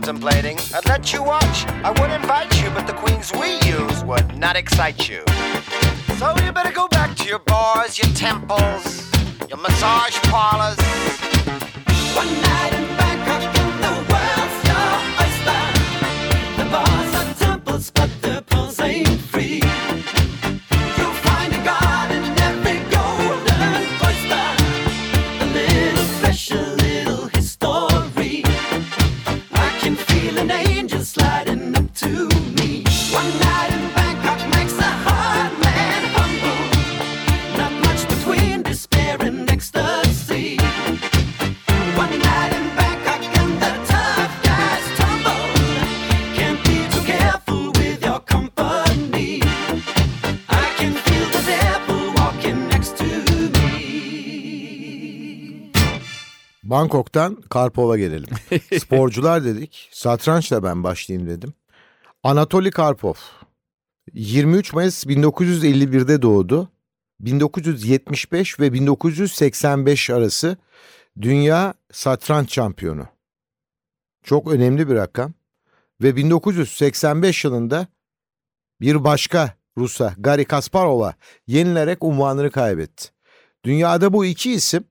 Contemplating. 0.00 0.56
I'd 0.72 0.86
let 0.86 1.12
you 1.12 1.24
watch, 1.24 1.66
I 1.82 1.90
would 1.90 2.10
invite 2.12 2.62
you, 2.62 2.70
but 2.70 2.86
the 2.86 2.92
queens 2.92 3.32
we 3.32 3.58
use 3.68 4.04
would 4.04 4.38
not 4.38 4.54
excite 4.54 5.08
you. 5.08 5.24
So 6.18 6.34
you 6.44 6.52
better 6.52 6.70
go 6.70 6.86
back 6.86 7.16
to 7.16 7.24
your 7.24 7.40
bars, 7.40 7.98
your 7.98 8.12
temples, 8.14 8.87
Bangkok'tan 56.88 57.34
Karpov'a 57.34 57.98
gelelim. 57.98 58.28
Sporcular 58.80 59.44
dedik. 59.44 59.88
Satrançla 59.92 60.62
ben 60.62 60.84
başlayayım 60.84 61.28
dedim. 61.28 61.54
Anatoly 62.22 62.70
Karpov. 62.70 63.14
23 64.12 64.72
Mayıs 64.72 65.06
1951'de 65.06 66.22
doğdu. 66.22 66.68
1975 67.20 68.60
ve 68.60 68.72
1985 68.72 70.10
arası 70.10 70.56
dünya 71.20 71.74
satranç 71.92 72.52
şampiyonu. 72.52 73.06
Çok 74.22 74.52
önemli 74.52 74.88
bir 74.88 74.94
rakam. 74.94 75.32
Ve 76.02 76.16
1985 76.16 77.44
yılında 77.44 77.86
bir 78.80 79.04
başka 79.04 79.54
Rus'a 79.78 80.14
Gary 80.18 80.44
Kasparov'a 80.44 81.14
yenilerek 81.46 82.04
unvanını 82.04 82.50
kaybetti. 82.50 83.08
Dünyada 83.64 84.12
bu 84.12 84.24
iki 84.24 84.52
isim 84.52 84.84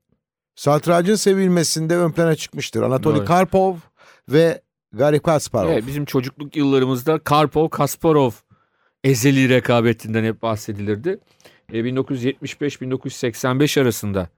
satrancın 0.57 1.15
sevilmesinde 1.15 1.97
ön 1.97 2.11
plana 2.11 2.35
çıkmıştır. 2.35 2.81
Anatoly 2.81 3.17
Doğru. 3.17 3.25
Karpov 3.25 3.75
ve 4.29 4.61
Gary 4.93 5.19
Kasparov. 5.19 5.69
Evet, 5.69 5.87
bizim 5.87 6.05
çocukluk 6.05 6.55
yıllarımızda 6.55 7.19
Karpov 7.19 7.69
Kasparov 7.69 8.31
ezeli 9.03 9.49
rekabetinden 9.49 10.23
hep 10.23 10.41
bahsedilirdi. 10.41 11.19
E, 11.73 11.79
1975-1985 11.79 13.81
arasında 13.81 14.29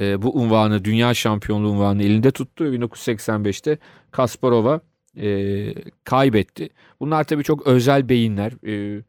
e, 0.00 0.22
bu 0.22 0.36
unvanı, 0.36 0.84
dünya 0.84 1.14
şampiyonluğu 1.14 1.70
unvanını 1.70 2.02
elinde 2.02 2.30
tuttu 2.30 2.64
ve 2.64 2.68
1985'te 2.68 3.78
Kasparov'a 4.10 4.80
e, 5.16 5.74
kaybetti. 6.04 6.68
Bunlar 7.00 7.24
tabii 7.24 7.44
çok 7.44 7.66
özel 7.66 8.08
beyinler. 8.08 8.52
E, 8.66 9.02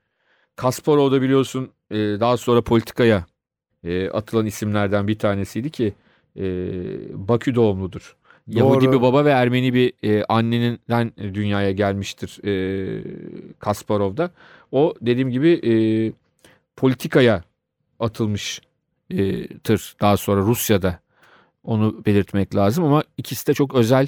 Kasparov 0.56 1.12
da 1.12 1.22
biliyorsun 1.22 1.70
e, 1.92 1.96
daha 1.96 2.38
sonra 2.38 2.62
politikaya 2.62 3.26
e, 3.84 4.10
atılan 4.10 4.46
isimlerden 4.46 5.08
bir 5.08 5.20
tanesiydi 5.20 5.70
ki 5.70 5.94
e, 6.38 6.48
Bakü 7.28 7.56
doğumludur. 7.56 8.16
Yahudi 8.48 8.86
Doğru. 8.86 8.94
bir 8.94 9.02
baba 9.02 9.26
ve 9.26 9.30
Ermeni 9.30 9.74
bir 9.74 9.94
e, 10.04 10.24
anneninden 10.24 11.12
dünyaya 11.18 11.72
gelmiştir 11.72 12.40
e, 12.46 13.04
Kasparov 13.60 14.18
da. 14.18 14.32
O 14.72 14.94
dediğim 15.02 15.30
gibi 15.30 15.50
e, 15.50 15.74
politikaya 16.76 17.44
atılmış 18.00 18.62
e, 19.12 19.18
daha 20.02 20.18
sonra 20.18 20.42
Rusya'da 20.42 21.00
onu 21.64 22.06
belirtmek 22.06 22.56
lazım 22.56 22.84
ama 22.84 23.04
ikisi 23.18 23.48
de 23.48 23.54
çok 23.54 23.76
özel 23.76 24.08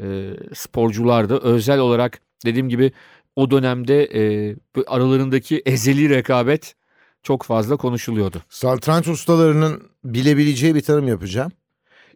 e, 0.00 0.30
sporculardı. 0.54 1.38
Özel 1.38 1.78
olarak 1.78 2.20
dediğim 2.44 2.68
gibi 2.68 2.92
o 3.36 3.50
dönemde 3.50 4.04
e, 4.04 4.56
aralarındaki 4.86 5.62
ezeli 5.66 6.08
rekabet 6.08 6.74
çok 7.22 7.42
fazla 7.42 7.76
konuşuluyordu. 7.76 8.42
Satranç 8.48 9.08
ustalarının 9.08 9.82
bilebileceği 10.04 10.74
bir 10.74 10.80
tanım 10.80 11.08
yapacağım. 11.08 11.52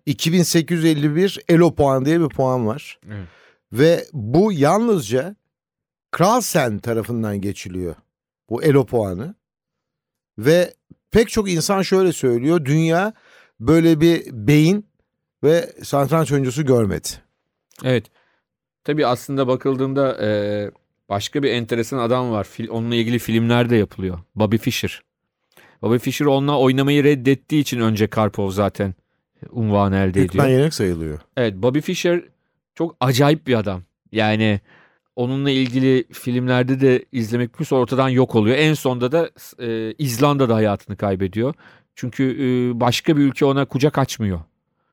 2851 0.06 1.38
Elo 1.48 1.74
puan 1.74 2.04
diye 2.04 2.20
bir 2.20 2.28
puan 2.28 2.66
var. 2.66 2.98
Evet. 3.06 3.28
Ve 3.72 4.04
bu 4.12 4.52
yalnızca 4.52 5.36
Kralsen 6.10 6.78
tarafından 6.78 7.40
geçiliyor. 7.40 7.94
Bu 8.48 8.62
Elo 8.62 8.86
puanı. 8.86 9.34
Ve 10.38 10.74
pek 11.10 11.28
çok 11.28 11.50
insan 11.50 11.82
şöyle 11.82 12.12
söylüyor. 12.12 12.64
Dünya 12.64 13.12
böyle 13.60 14.00
bir 14.00 14.22
beyin 14.32 14.86
ve 15.44 15.72
satranç 15.82 16.32
oyuncusu 16.32 16.66
görmedi. 16.66 17.08
Evet. 17.84 18.06
Tabii 18.84 19.06
aslında 19.06 19.48
bakıldığında 19.48 20.24
e, 20.24 20.70
başka 21.08 21.42
bir 21.42 21.50
enteresan 21.50 21.98
adam 21.98 22.30
var. 22.30 22.44
Fil, 22.44 22.68
onunla 22.68 22.94
ilgili 22.94 23.18
filmler 23.18 23.70
de 23.70 23.76
yapılıyor. 23.76 24.18
Bobby 24.34 24.56
Fischer. 24.56 25.02
Bobby 25.82 25.98
Fischer 25.98 26.26
onunla 26.26 26.58
oynamayı 26.58 27.04
reddettiği 27.04 27.62
için 27.62 27.80
önce 27.80 28.06
Karpov 28.06 28.50
zaten 28.50 28.94
unvanı 29.50 29.96
elde 29.96 30.08
ediyor. 30.08 30.24
Hükmen 30.28 30.48
yenik 30.48 30.74
sayılıyor. 30.74 31.18
Evet 31.36 31.54
Bobby 31.56 31.78
Fischer 31.80 32.22
çok 32.74 32.96
acayip 33.00 33.46
bir 33.46 33.54
adam. 33.54 33.82
Yani 34.12 34.60
onunla 35.16 35.50
ilgili 35.50 36.04
filmlerde 36.12 36.80
de 36.80 37.04
izlemek 37.12 37.48
mümkün 37.48 37.64
sonra 37.64 37.80
ortadan 37.80 38.08
yok 38.08 38.34
oluyor. 38.34 38.56
En 38.56 38.74
sonda 38.74 39.12
da 39.12 39.30
e, 39.58 39.94
İzlanda'da 39.98 40.54
hayatını 40.54 40.96
kaybediyor. 40.96 41.54
Çünkü 41.94 42.24
e, 42.24 42.80
başka 42.80 43.16
bir 43.16 43.22
ülke 43.22 43.44
ona 43.44 43.64
kucak 43.64 43.98
açmıyor. 43.98 44.40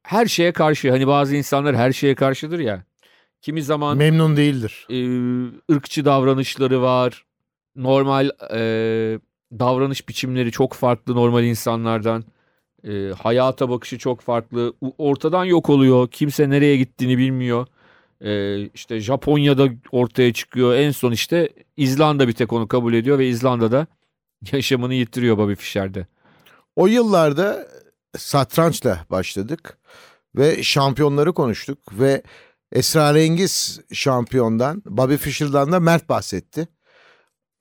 Her 0.04 0.26
şeye 0.26 0.52
karşı 0.52 0.92
hani 0.92 1.08
bazı 1.08 1.36
insanlar 1.36 1.76
her 1.76 1.92
şeye 1.92 2.16
karşıdır 2.16 2.60
ya. 2.60 2.84
Kimi 3.42 3.64
zaman 3.64 3.98
Memnun 3.98 4.38
değildir. 4.38 4.88
e, 4.90 4.98
ırkçı 5.74 6.06
davranışları 6.06 6.82
var. 6.82 7.26
Normal 7.76 8.30
e, 8.54 8.60
davranış 9.60 10.10
biçimleri 10.10 10.52
çok 10.52 10.74
farklı 10.74 11.16
normal 11.16 11.44
insanlardan. 11.44 12.24
E, 12.84 13.12
hayata 13.18 13.70
bakışı 13.70 13.98
çok 13.98 14.22
farklı. 14.22 14.74
Ortadan 14.98 15.46
yok 15.46 15.70
oluyor. 15.70 16.08
Kimse 16.12 16.50
nereye 16.50 16.78
gittiğini 16.78 17.18
bilmiyor. 17.18 17.68
E, 18.22 18.62
işte 18.74 19.00
Japonya'da 19.00 19.70
ortaya 19.92 20.34
çıkıyor. 20.34 20.76
En 20.76 20.92
son 20.92 21.12
işte 21.12 21.50
İzlanda 21.78 22.28
bir 22.28 22.34
tek 22.34 22.54
onu 22.54 22.68
kabul 22.68 22.94
ediyor 22.94 23.20
ve 23.20 23.28
İzlanda'da 23.28 23.88
yaşamını 24.52 24.94
yitiriyor 24.94 25.38
Bobby 25.38 25.54
Fischer'de. 25.54 26.08
O 26.76 26.88
yıllarda 26.88 27.68
satrançla 28.18 29.06
başladık 29.10 29.78
ve 30.36 30.63
şampiyonları 30.63 31.34
konuştuk 31.34 31.80
ve 31.92 32.22
esrarengiz 32.72 33.80
şampiyondan 33.94 34.84
Bobby 34.86 35.16
Fischer'dan 35.16 35.72
da 35.72 35.80
Mert 35.80 36.10
bahsetti. 36.10 36.68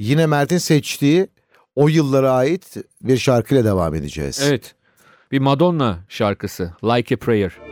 Yine 0.00 0.26
Mert'in 0.26 0.58
seçtiği 0.58 1.28
o 1.74 1.88
yıllara 1.88 2.32
ait 2.32 2.76
bir 3.02 3.16
şarkıyla 3.16 3.64
devam 3.64 3.94
edeceğiz. 3.94 4.40
Evet. 4.44 4.75
Bir 5.32 5.38
Madonna 5.38 5.98
şarkısı 6.08 6.72
Like 6.84 7.14
a 7.14 7.18
Prayer. 7.18 7.65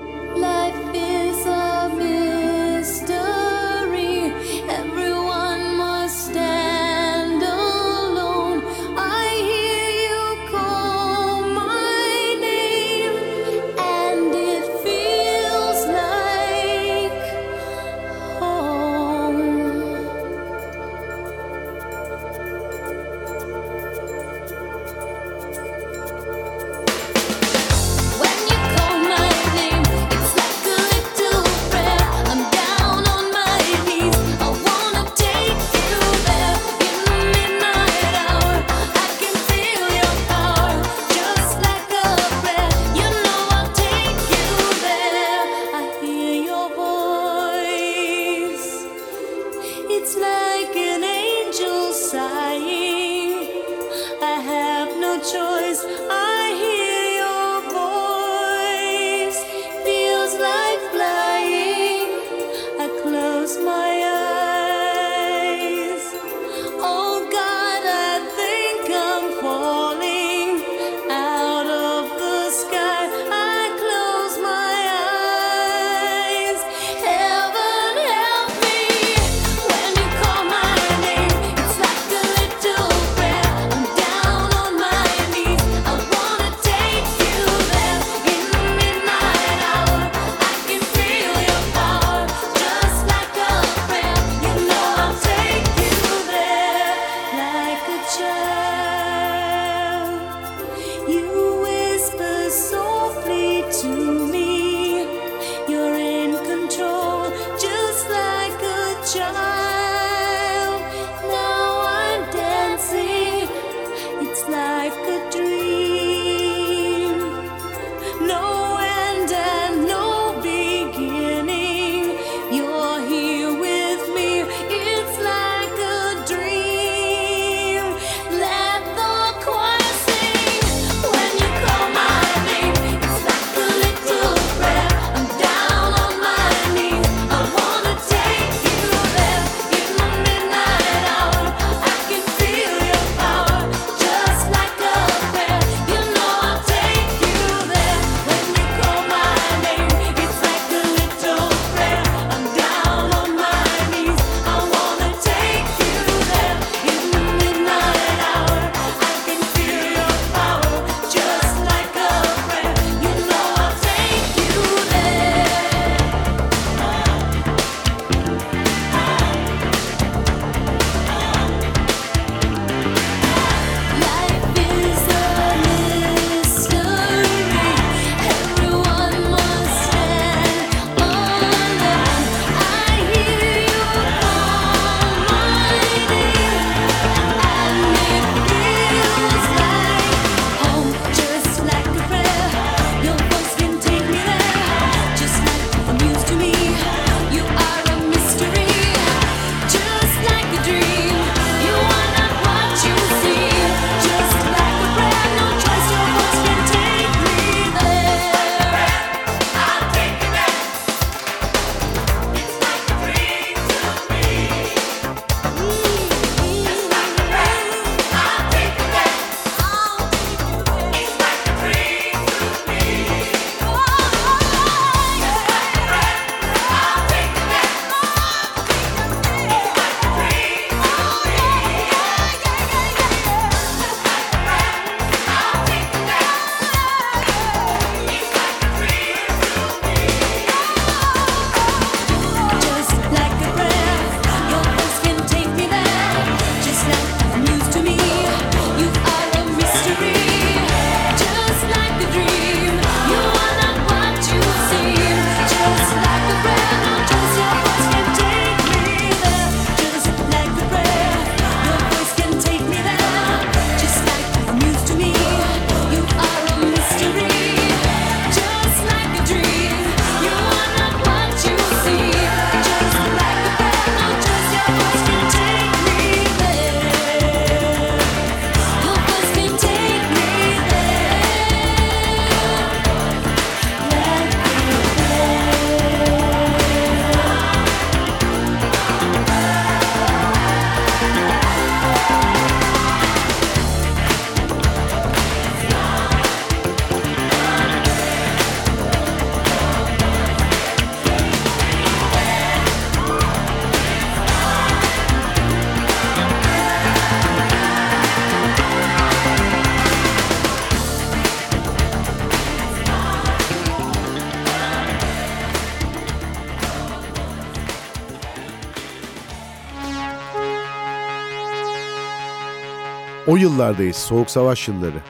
O 323.26 323.36
yıllardayız, 323.36 323.96
Soğuk 323.96 324.30
Savaş 324.30 324.68
yılları. 324.68 325.02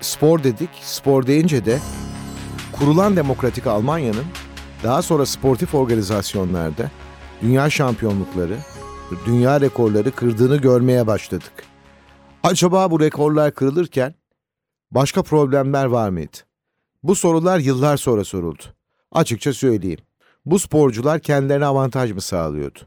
Spor 0.00 0.42
dedik, 0.42 0.70
spor 0.82 1.26
deyince 1.26 1.64
de 1.64 1.78
kurulan 2.72 3.16
demokratik 3.16 3.66
Almanya'nın 3.66 4.24
daha 4.82 5.02
sonra 5.02 5.26
sportif 5.26 5.74
organizasyonlarda 5.74 6.90
dünya 7.42 7.70
şampiyonlukları, 7.70 8.56
dünya 9.26 9.60
rekorları 9.60 10.10
kırdığını 10.10 10.56
görmeye 10.56 11.06
başladık. 11.06 11.52
Acaba 12.42 12.90
bu 12.90 13.00
rekorlar 13.00 13.54
kırılırken 13.54 14.14
başka 14.90 15.22
problemler 15.22 15.84
var 15.84 16.08
mıydı? 16.08 16.36
Bu 17.02 17.14
sorular 17.14 17.58
yıllar 17.58 17.96
sonra 17.96 18.24
soruldu. 18.24 18.62
Açıkça 19.12 19.52
söyleyeyim. 19.52 20.00
Bu 20.46 20.58
sporcular 20.58 21.20
kendilerine 21.20 21.66
avantaj 21.66 22.12
mı 22.12 22.20
sağlıyordu? 22.20 22.78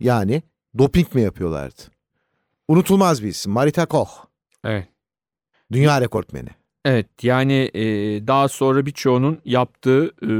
Yani 0.00 0.42
doping 0.78 1.14
mi 1.14 1.22
yapıyorlardı? 1.22 1.95
Unutulmaz 2.68 3.22
bir 3.22 3.28
isim. 3.28 3.52
Marita 3.52 3.86
Koch. 3.86 4.10
Evet. 4.64 4.88
Dünya 5.72 6.00
rekortmeni. 6.00 6.48
Evet 6.84 7.06
yani 7.22 7.70
e, 7.74 7.82
daha 8.26 8.48
sonra 8.48 8.86
birçoğunun 8.86 9.38
yaptığı 9.44 10.06
e, 10.06 10.30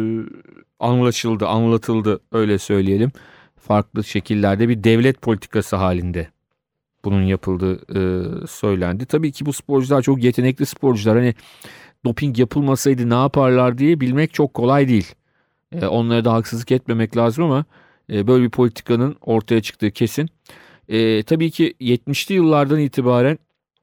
anlaşıldı, 0.80 1.46
anlatıldı 1.46 2.20
öyle 2.32 2.58
söyleyelim. 2.58 3.12
Farklı 3.56 4.04
şekillerde 4.04 4.68
bir 4.68 4.84
devlet 4.84 5.22
politikası 5.22 5.76
halinde 5.76 6.28
bunun 7.04 7.22
yapıldığı 7.22 7.74
e, 7.74 8.00
söylendi. 8.46 9.06
Tabii 9.06 9.32
ki 9.32 9.46
bu 9.46 9.52
sporcular 9.52 10.02
çok 10.02 10.22
yetenekli 10.22 10.66
sporcular. 10.66 11.16
Hani 11.16 11.34
doping 12.04 12.38
yapılmasaydı 12.38 13.10
ne 13.10 13.14
yaparlar 13.14 13.78
diye 13.78 14.00
bilmek 14.00 14.34
çok 14.34 14.54
kolay 14.54 14.88
değil. 14.88 15.14
E, 15.72 15.86
onlara 15.86 16.24
da 16.24 16.32
haksızlık 16.32 16.72
etmemek 16.72 17.16
lazım 17.16 17.44
ama 17.44 17.64
e, 18.12 18.26
böyle 18.26 18.44
bir 18.44 18.50
politikanın 18.50 19.16
ortaya 19.20 19.62
çıktığı 19.62 19.90
kesin. 19.90 20.28
E, 20.88 21.22
tabii 21.22 21.50
ki 21.50 21.74
70'li 21.80 22.34
yıllardan 22.34 22.80
itibaren 22.80 23.38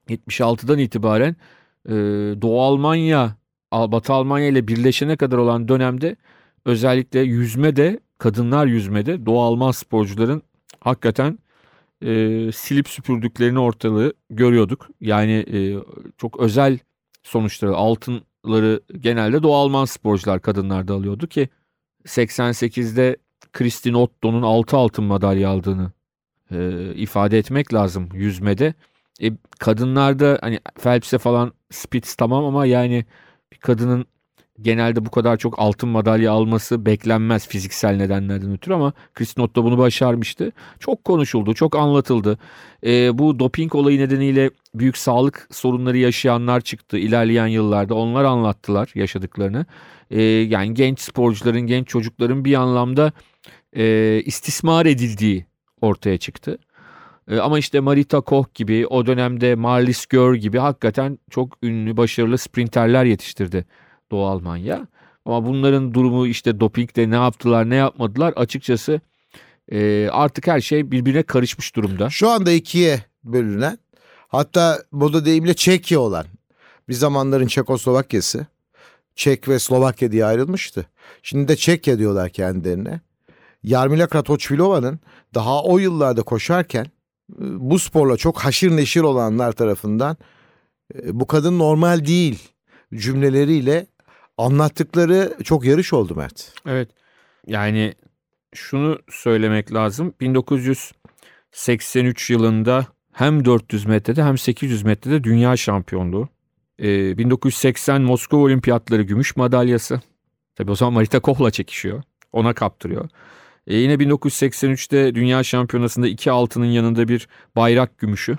76'dan 0.08 0.78
itibaren 0.78 1.36
e, 1.88 1.92
Doğu 2.42 2.62
Almanya, 2.62 3.36
Al- 3.70 3.92
Batı 3.92 4.12
Almanya 4.12 4.46
ile 4.46 4.68
birleşene 4.68 5.16
kadar 5.16 5.36
olan 5.36 5.68
dönemde 5.68 6.16
özellikle 6.64 7.20
yüzmede, 7.20 8.00
kadınlar 8.18 8.66
yüzmede 8.66 9.26
Doğu 9.26 9.42
Alman 9.42 9.70
sporcuların 9.70 10.42
hakikaten 10.80 11.38
e, 12.02 12.50
silip 12.52 12.88
süpürdüklerini 12.88 13.58
ortalığı 13.58 14.14
görüyorduk. 14.30 14.88
Yani 15.00 15.32
e, 15.52 15.58
çok 16.18 16.40
özel 16.40 16.78
sonuçları, 17.22 17.76
altınları 17.76 18.80
genelde 19.00 19.42
Doğu 19.42 19.54
Alman 19.56 19.84
sporcular 19.84 20.40
kadınlarda 20.40 20.94
alıyordu 20.94 21.26
ki 21.26 21.48
88'de 22.06 23.16
Kristin 23.52 23.94
Otto'nun 23.94 24.42
6 24.42 24.76
altın 24.76 25.04
madalya 25.04 25.50
aldığını 25.50 25.92
e, 26.50 26.90
ifade 26.94 27.38
etmek 27.38 27.74
lazım 27.74 28.08
yüzmede. 28.14 28.74
E, 29.22 29.30
kadınlarda 29.58 30.38
hani 30.40 30.60
Phelps'e 30.82 31.18
falan 31.18 31.52
Spitz 31.70 32.14
tamam 32.14 32.44
ama 32.44 32.66
yani 32.66 33.04
bir 33.52 33.58
kadının 33.58 34.06
genelde 34.60 35.04
bu 35.04 35.10
kadar 35.10 35.36
çok 35.36 35.58
altın 35.58 35.88
madalya 35.88 36.32
alması 36.32 36.86
beklenmez 36.86 37.48
fiziksel 37.48 37.96
nedenlerden 37.96 38.52
ötürü 38.52 38.74
ama 38.74 38.92
Kristin 39.14 39.42
Otto 39.42 39.64
bunu 39.64 39.78
başarmıştı. 39.78 40.52
Çok 40.78 41.04
konuşuldu, 41.04 41.54
çok 41.54 41.76
anlatıldı. 41.76 42.38
E, 42.86 43.18
bu 43.18 43.38
doping 43.38 43.74
olayı 43.74 43.98
nedeniyle 43.98 44.50
büyük 44.74 44.96
sağlık 44.96 45.48
sorunları 45.50 45.98
yaşayanlar 45.98 46.60
çıktı 46.60 46.98
ilerleyen 46.98 47.46
yıllarda. 47.46 47.94
Onlar 47.94 48.24
anlattılar 48.24 48.90
yaşadıklarını. 48.94 49.66
E, 50.10 50.22
yani 50.22 50.74
genç 50.74 51.00
sporcuların, 51.00 51.60
genç 51.60 51.88
çocukların 51.88 52.44
bir 52.44 52.54
anlamda 52.54 53.12
e, 53.76 54.22
istismar 54.24 54.86
edildiği 54.86 55.46
ortaya 55.84 56.18
çıktı. 56.18 56.58
E, 57.28 57.38
ama 57.38 57.58
işte 57.58 57.80
Marita 57.80 58.20
Koch 58.20 58.54
gibi 58.54 58.86
o 58.86 59.06
dönemde 59.06 59.54
Marlis 59.54 60.06
Gör 60.06 60.34
gibi 60.34 60.58
hakikaten 60.58 61.18
çok 61.30 61.58
ünlü 61.62 61.96
başarılı 61.96 62.38
sprinterler 62.38 63.04
yetiştirdi 63.04 63.66
Doğu 64.10 64.26
Almanya. 64.26 64.86
Ama 65.24 65.46
bunların 65.46 65.94
durumu 65.94 66.26
işte 66.26 66.60
dopingde 66.60 67.10
ne 67.10 67.14
yaptılar 67.14 67.70
ne 67.70 67.76
yapmadılar 67.76 68.32
açıkçası 68.36 69.00
e, 69.72 70.08
artık 70.12 70.46
her 70.46 70.60
şey 70.60 70.90
birbirine 70.90 71.22
karışmış 71.22 71.76
durumda. 71.76 72.10
Şu 72.10 72.28
anda 72.28 72.50
ikiye 72.50 73.04
bölünen 73.24 73.78
hatta 74.28 74.82
moda 74.92 75.24
deyimle 75.24 75.54
Çekya 75.54 76.00
olan 76.00 76.26
bir 76.88 76.94
zamanların 76.94 77.46
Çekoslovakyası 77.46 78.46
Çek 79.14 79.48
ve 79.48 79.58
Slovakya 79.58 80.12
diye 80.12 80.24
ayrılmıştı. 80.24 80.86
Şimdi 81.22 81.48
de 81.48 81.56
Çekya 81.56 81.98
diyorlar 81.98 82.30
kendilerine. 82.30 83.00
Yarmila 83.64 84.06
Kratochvilova'nın 84.06 85.00
daha 85.34 85.62
o 85.62 85.78
yıllarda 85.78 86.22
koşarken 86.22 86.84
e, 86.84 86.88
bu 87.38 87.78
sporla 87.78 88.16
çok 88.16 88.38
haşır 88.38 88.76
neşir 88.76 89.00
olanlar 89.00 89.52
tarafından 89.52 90.16
e, 90.94 91.20
bu 91.20 91.26
kadın 91.26 91.58
normal 91.58 92.06
değil 92.06 92.48
cümleleriyle 92.94 93.86
anlattıkları 94.38 95.34
çok 95.44 95.64
yarış 95.64 95.92
oldu 95.92 96.14
Mert. 96.14 96.52
Evet. 96.66 96.88
Yani 97.46 97.94
şunu 98.54 98.98
söylemek 99.10 99.74
lazım. 99.74 100.14
1983 100.20 102.30
yılında 102.30 102.86
hem 103.12 103.44
400 103.44 103.86
metrede 103.86 104.22
hem 104.22 104.38
800 104.38 104.82
metrede 104.82 105.24
dünya 105.24 105.56
şampiyonluğu. 105.56 106.28
Ee, 106.78 107.18
1980 107.18 108.02
Moskova 108.02 108.42
Olimpiyatları 108.42 109.02
gümüş 109.02 109.36
madalyası. 109.36 110.00
Tabii 110.56 110.70
o 110.70 110.74
zaman 110.74 110.94
Marita 110.94 111.20
Koch'la 111.20 111.50
çekişiyor. 111.50 112.02
Ona 112.32 112.52
kaptırıyor. 112.52 113.08
Ee, 113.66 113.76
yine 113.76 113.94
1983'te 113.94 115.14
dünya 115.14 115.42
şampiyonasında 115.42 116.08
iki 116.08 116.30
altının 116.30 116.66
yanında 116.66 117.08
bir 117.08 117.28
bayrak 117.56 117.98
gümüşü. 117.98 118.36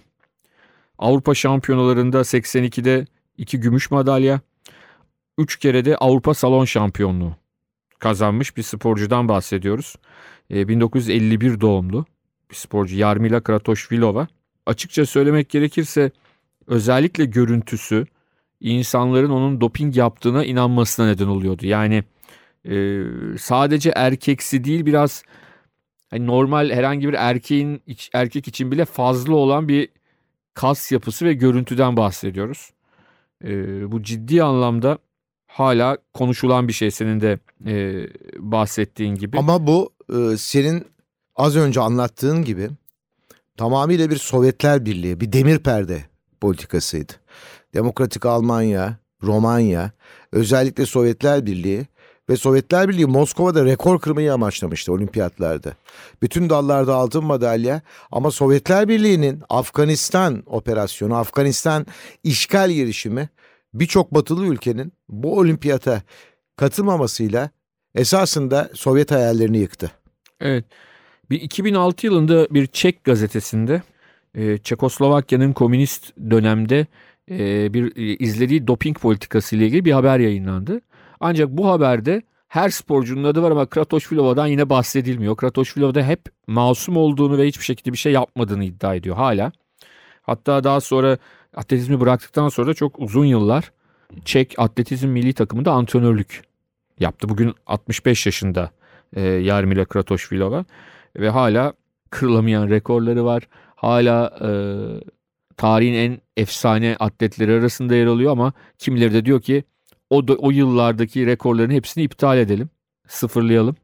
Avrupa 0.98 1.36
şampiyonalarında 1.36 2.20
82'de 2.20 3.06
iki 3.38 3.60
gümüş 3.60 3.92
madalya. 3.92 4.42
Üç 5.38 5.60
kere 5.60 5.86
de 5.86 5.98
Avrupa 5.98 6.34
Salon 6.34 6.66
Şampiyonluğu 6.66 7.36
kazanmış 8.00 8.58
bir 8.58 8.64
sporcudan 8.64 9.28
bahsediyoruz. 9.28 9.96
Ee, 10.52 10.68
1951 10.68 11.62
doğumlu 11.62 12.06
bir 12.52 12.56
sporcu 12.56 12.96
Yarmila 12.98 13.44
Kratoşvilova. 13.44 14.28
Açıkça 14.66 15.06
söylemek 15.06 15.50
gerekirse 15.50 16.12
özellikle 16.68 17.26
görüntüsü 17.26 18.06
insanların 18.62 19.30
onun 19.30 19.62
doping 19.62 19.98
yaptığına 19.98 20.46
inanmasına 20.46 21.06
neden 21.06 21.28
oluyordu. 21.28 21.66
Yani 21.66 22.04
e, 22.70 23.04
sadece 23.38 23.92
erkeksi 23.96 24.64
değil 24.64 24.86
biraz 24.86 25.24
hani 26.10 26.28
normal 26.28 26.70
herhangi 26.70 27.08
bir 27.08 27.14
erkeğin 27.14 27.82
erkek 28.14 28.48
için 28.48 28.72
bile 28.72 28.86
fazla 28.86 29.34
olan 29.34 29.68
bir 29.68 29.90
kas 30.54 30.92
yapısı 30.92 31.26
ve 31.26 31.34
görüntüden 31.34 31.98
bahsediyoruz. 31.98 32.72
E, 33.44 33.52
bu 33.92 34.04
ciddi 34.04 34.44
anlamda 34.44 34.98
hala 35.48 35.98
konuşulan 36.14 36.68
bir 36.68 36.74
şey 36.74 36.92
senin 36.92 37.22
de 37.22 37.40
e, 37.66 38.08
bahsettiğin 38.38 39.16
gibi. 39.16 39.38
Ama 39.38 39.68
bu 39.68 39.94
e, 40.10 40.38
senin 40.38 40.86
az 41.36 41.56
önce 41.56 41.82
anlattığın 41.82 42.44
gibi 42.44 42.70
tamamıyla 43.58 44.10
bir 44.10 44.18
Sovyetler 44.18 44.86
Birliği, 44.86 45.20
bir 45.20 45.32
demir 45.32 45.60
perde 45.60 46.04
politikasıydı. 46.42 47.14
Demokratik 47.74 48.26
Almanya, 48.26 48.98
Romanya, 49.24 49.92
özellikle 50.32 50.86
Sovyetler 50.86 51.46
Birliği 51.46 51.86
ve 52.30 52.36
Sovyetler 52.36 52.90
Birliği 52.90 53.06
Moskova'da 53.06 53.66
rekor 53.66 54.00
kırmayı 54.00 54.34
amaçlamıştı 54.34 54.94
olimpiyatlarda. 54.94 55.74
Bütün 56.22 56.50
dallarda 56.50 56.96
altın 56.96 57.24
madalya 57.24 57.82
ama 58.12 58.32
Sovyetler 58.32 58.88
Birliği'nin 58.88 59.44
Afganistan 59.50 60.44
operasyonu, 60.46 61.16
Afganistan 61.16 61.86
işgal 62.24 62.72
girişimi 62.72 63.30
birçok 63.74 64.14
batılı 64.14 64.46
ülkenin 64.46 64.94
bu 65.10 65.40
olimpiyata 65.40 66.02
katılmamasıyla 66.56 67.50
esasında 67.96 68.70
Sovyet 68.74 69.12
hayallerini 69.12 69.58
yıktı. 69.58 69.92
Evet. 70.40 70.66
Bir 71.30 71.42
2006 71.42 72.06
yılında 72.06 72.48
bir 72.50 72.68
Çek 72.68 73.04
gazetesinde 73.04 73.82
e, 74.36 74.58
Çekoslovakya'nın 74.58 75.54
komünist 75.54 76.14
dönemde 76.30 76.88
e, 77.32 77.74
bir 77.74 77.98
e, 77.98 78.16
izlediği 78.16 78.68
doping 78.68 79.00
politikası 79.00 79.56
ile 79.56 79.66
ilgili 79.66 79.86
bir 79.86 79.92
haber 79.92 80.20
yayınlandı. 80.20 80.82
Ancak 81.20 81.50
bu 81.50 81.70
haberde 81.70 82.22
her 82.48 82.70
sporcunun 82.70 83.24
adı 83.24 83.42
var 83.42 83.52
ama 83.52 83.66
Kratoşvilova'dan 83.66 84.48
yine 84.48 84.70
bahsedilmiyor. 84.70 85.36
Kratoşvilova 85.36 85.96
da 85.96 86.04
hep 86.04 86.22
masum 86.48 86.98
olduğunu 86.98 87.38
ve 87.38 87.48
hiçbir 87.48 87.64
şekilde 87.64 87.94
bir 87.94 87.98
şey 87.98 88.12
yapmadığını 88.12 88.64
iddia 88.64 88.96
ediyor 88.96 89.16
hala. 89.16 89.52
Hatta 90.22 90.64
daha 90.64 90.82
sonra 90.82 91.18
atletizmi 91.56 92.00
bıraktıktan 92.00 92.50
sonra 92.50 92.68
da 92.68 92.74
çok 92.74 93.00
uzun 93.00 93.26
yıllar 93.26 93.72
Çek 94.26 94.54
atletizm 94.58 95.08
milli 95.08 95.34
takımında 95.34 95.72
antrenörlük 95.72 96.42
yaptı. 97.00 97.30
Bugün 97.30 97.54
65 97.68 98.26
yaşında 98.26 98.72
e, 99.16 99.22
Yarmila 99.22 99.86
Kratoşvilova 99.86 100.66
ve 101.16 101.30
hala 101.30 101.74
kırılamayan 102.10 102.70
rekorları 102.70 103.26
var. 103.26 103.44
Hala 103.76 104.38
e, 104.42 104.50
tarihin 105.58 105.94
en 105.94 106.22
efsane 106.38 106.96
atletleri 107.00 107.52
arasında 107.52 107.96
yer 107.96 108.06
alıyor 108.06 108.32
ama 108.32 108.54
kimileri 108.78 109.14
de 109.14 109.26
diyor 109.26 109.42
ki 109.42 109.64
o, 110.10 110.24
o 110.38 110.52
yıllardaki 110.52 111.26
rekorların 111.26 111.72
hepsini 111.72 112.04
iptal 112.04 112.38
edelim, 112.38 112.70
sıfırlayalım. 113.08 113.76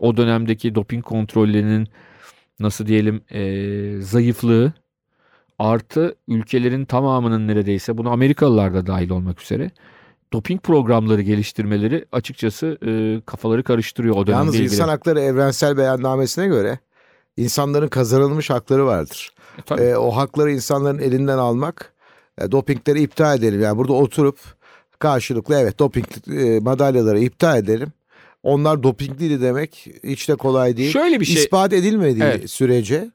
O 0.00 0.16
dönemdeki 0.16 0.74
doping 0.74 1.04
kontrollerinin 1.04 1.88
nasıl 2.60 2.86
diyelim 2.86 3.22
e, 3.30 4.00
zayıflığı 4.00 4.72
artı 5.58 6.14
ülkelerin 6.28 6.84
tamamının 6.84 7.48
neredeyse 7.48 7.98
bunu 7.98 8.10
Amerikalılar 8.10 8.74
da 8.74 8.86
dahil 8.86 9.10
olmak 9.10 9.42
üzere 9.42 9.70
doping 10.32 10.62
programları 10.62 11.22
geliştirmeleri 11.22 12.04
açıkçası 12.12 12.78
e, 12.86 13.20
kafaları 13.26 13.62
karıştırıyor 13.62 14.16
o 14.16 14.26
dönemle 14.26 14.40
Yalnız 14.40 14.54
ilgili. 14.54 14.74
insan 14.74 14.88
hakları 14.88 15.20
evrensel 15.20 15.76
beyannamesine 15.76 16.46
göre 16.46 16.78
insanların 17.36 17.88
kazanılmış 17.88 18.50
hakları 18.50 18.86
vardır. 18.86 19.30
E. 19.78 19.84
E, 19.84 19.96
o 19.96 20.10
hakları 20.10 20.52
insanların 20.52 20.98
elinden 20.98 21.38
almak, 21.38 21.92
e, 22.38 22.50
dopingleri 22.52 23.02
iptal 23.02 23.38
edelim. 23.38 23.60
Yani 23.60 23.78
burada 23.78 23.92
oturup 23.92 24.38
karşılıklı 25.02 25.54
evet 25.58 25.78
doping 25.78 26.06
e, 26.28 26.60
madalyaları 26.60 27.18
iptal 27.20 27.58
edelim. 27.58 27.92
Onlar 28.42 28.82
dopingliydi 28.82 29.40
demek 29.40 29.86
hiç 30.04 30.28
de 30.28 30.34
kolay 30.34 30.76
değil. 30.76 30.92
Şöyle 30.92 31.20
bir 31.20 31.24
şey 31.24 31.34
İspat 31.34 31.72
edilmediği 31.72 32.24
Evet. 32.24 32.50
sürece 32.50 33.10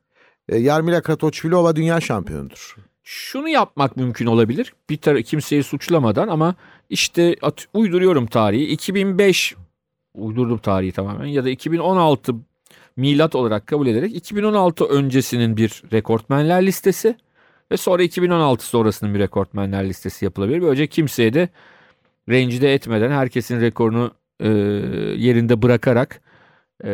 e, 0.49 0.57
Yarmila 0.57 1.01
Kratochvilova 1.01 1.75
dünya 1.75 2.01
şampiyonudur. 2.01 2.75
şunu 3.03 3.49
yapmak 3.49 3.97
mümkün 3.97 4.25
olabilir. 4.25 4.73
Bir 4.89 4.97
tara 4.97 5.21
kimseyi 5.21 5.63
suçlamadan 5.63 6.27
ama 6.27 6.55
işte 6.89 7.35
at- 7.41 7.65
uyduruyorum 7.73 8.25
tarihi 8.27 8.63
2005 8.65 9.55
uydurdum 10.13 10.57
tarihi 10.57 10.91
tamamen 10.91 11.25
ya 11.25 11.43
da 11.45 11.49
2016 11.49 12.33
milat 12.95 13.35
olarak 13.35 13.67
kabul 13.67 13.87
ederek 13.87 14.15
2016 14.15 14.85
öncesinin 14.85 15.57
bir 15.57 15.83
rekortmenler 15.93 16.65
listesi 16.65 17.15
ve 17.71 17.77
sonra 17.77 18.03
2016 18.03 18.65
sonrasının 18.65 19.13
bir 19.13 19.19
rekortmenler 19.19 19.89
listesi 19.89 20.25
yapılabilir. 20.25 20.61
Böylece 20.61 20.87
kimseye 20.87 21.33
de 21.33 21.49
rencide 22.29 22.73
etmeden 22.73 23.11
herkesin 23.11 23.61
rekorunu 23.61 24.11
e, 24.39 24.47
yerinde 25.17 25.61
bırakarak 25.61 26.21
e, 26.83 26.89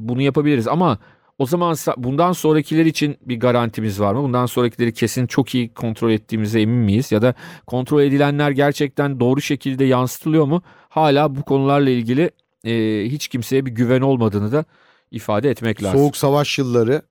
bunu 0.00 0.22
yapabiliriz. 0.22 0.68
Ama 0.68 0.98
o 1.38 1.46
zaman 1.46 1.76
bundan 1.96 2.32
sonrakiler 2.32 2.86
için 2.86 3.16
bir 3.22 3.40
garantimiz 3.40 4.00
var 4.00 4.14
mı? 4.14 4.22
Bundan 4.22 4.46
sonrakileri 4.46 4.92
kesin 4.92 5.26
çok 5.26 5.54
iyi 5.54 5.74
kontrol 5.74 6.10
ettiğimize 6.10 6.60
emin 6.60 6.76
miyiz? 6.76 7.12
Ya 7.12 7.22
da 7.22 7.34
kontrol 7.66 8.02
edilenler 8.02 8.50
gerçekten 8.50 9.20
doğru 9.20 9.40
şekilde 9.40 9.84
yansıtılıyor 9.84 10.44
mu? 10.44 10.62
Hala 10.88 11.36
bu 11.36 11.42
konularla 11.42 11.90
ilgili 11.90 12.30
e, 12.64 13.04
hiç 13.10 13.28
kimseye 13.28 13.66
bir 13.66 13.70
güven 13.70 14.00
olmadığını 14.00 14.52
da 14.52 14.64
ifade 15.10 15.50
etmek 15.50 15.82
lazım. 15.82 16.00
Soğuk 16.00 16.16
Savaş 16.16 16.58
yılları, 16.58 17.02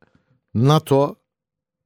NATO, 0.54 1.16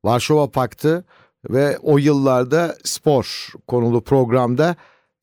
Varşova 0.06 0.52
Paktı 0.52 1.06
ve 1.50 1.78
o 1.78 1.97
yıllarda 1.97 2.76
spor 2.84 3.54
konulu 3.67 4.04
programda 4.04 4.76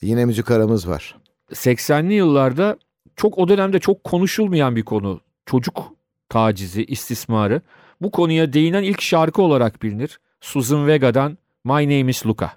yine 0.05 0.25
müzik 0.25 0.51
aramız 0.51 0.89
var. 0.89 1.17
80'li 1.53 2.15
yıllarda 2.15 2.77
çok 3.17 3.39
o 3.39 3.49
dönemde 3.49 3.79
çok 3.79 4.05
konuşulmayan 4.05 4.77
bir 4.77 4.83
konu. 4.83 5.21
Çocuk 5.47 5.93
tacizi, 6.29 6.85
istismarı. 6.85 7.63
Bu 8.01 8.11
konuya 8.11 8.53
değinen 8.53 8.83
ilk 8.83 9.01
şarkı 9.01 9.43
olarak 9.43 9.83
bilinir. 9.83 10.21
Susan 10.41 10.87
Vega'dan 10.87 11.39
My 11.65 11.85
Name 11.85 12.11
is 12.11 12.27
Luca. 12.27 12.53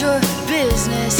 Your 0.00 0.18
business 0.46 1.19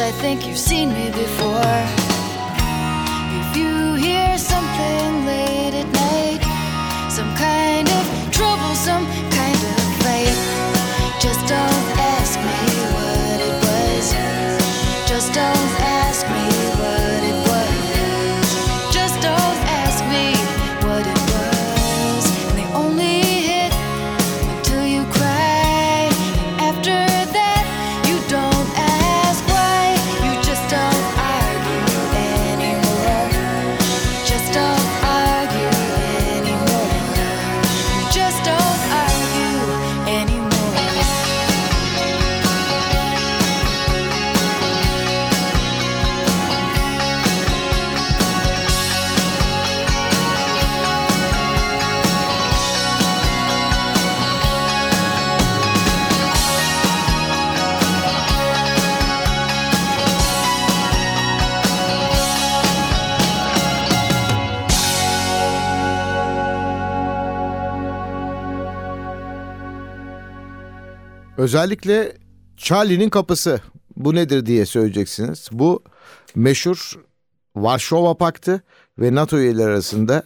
I 0.00 0.12
think 0.12 0.46
you've 0.46 0.56
seen 0.56 0.92
me 0.92 1.10
before. 1.10 1.97
Özellikle 71.48 72.12
Charlie'nin 72.56 73.08
kapısı. 73.08 73.60
Bu 73.96 74.14
nedir 74.14 74.46
diye 74.46 74.66
söyleyeceksiniz. 74.66 75.48
Bu 75.52 75.82
meşhur 76.34 76.92
Varşova 77.56 78.14
Paktı 78.14 78.62
ve 78.98 79.14
NATO 79.14 79.38
üyeleri 79.38 79.66
arasında 79.66 80.22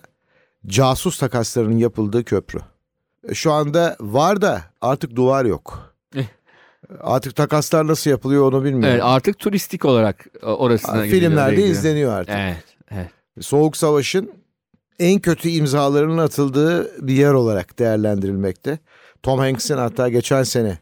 casus 0.66 1.18
takaslarının 1.18 1.76
yapıldığı 1.76 2.24
köprü. 2.24 2.58
Şu 3.32 3.52
anda 3.52 3.96
var 4.00 4.42
da 4.42 4.62
artık 4.80 5.16
duvar 5.16 5.44
yok. 5.44 5.94
Eh. 6.16 6.26
Artık 7.00 7.36
takaslar 7.36 7.86
nasıl 7.86 8.10
yapılıyor 8.10 8.52
onu 8.52 8.64
bilmiyorum. 8.64 8.88
Evet 8.92 9.02
artık 9.04 9.38
turistik 9.38 9.84
olarak 9.84 10.26
e, 10.42 10.46
orasına 10.46 11.06
gidiliyor, 11.06 11.30
Filmlerde 11.30 11.54
gidiyor. 11.54 11.68
izleniyor 11.68 12.12
artık. 12.12 12.34
Evet. 12.38 12.64
evet. 12.90 13.10
Soğuk 13.40 13.76
Savaş'ın 13.76 14.32
en 14.98 15.20
kötü 15.20 15.48
imzalarının 15.48 16.18
atıldığı 16.18 17.06
bir 17.06 17.14
yer 17.14 17.32
olarak 17.32 17.78
değerlendirilmekte. 17.78 18.78
Tom 19.22 19.38
Hanks'in 19.38 19.76
hatta 19.76 20.08
geçen 20.08 20.42
sene 20.42 20.81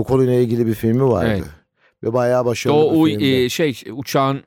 bu 0.00 0.04
konuyla 0.04 0.32
ilgili 0.34 0.66
bir 0.66 0.74
filmi 0.74 1.04
vardı. 1.08 1.28
Evet. 1.30 1.44
Ve 2.02 2.12
bayağı 2.12 2.44
başarılı 2.44 2.76
O, 2.76 3.06
bir 3.06 3.10
filmdi. 3.10 3.24
e, 3.24 3.48
şey 3.48 3.82
uçağın 3.92 4.40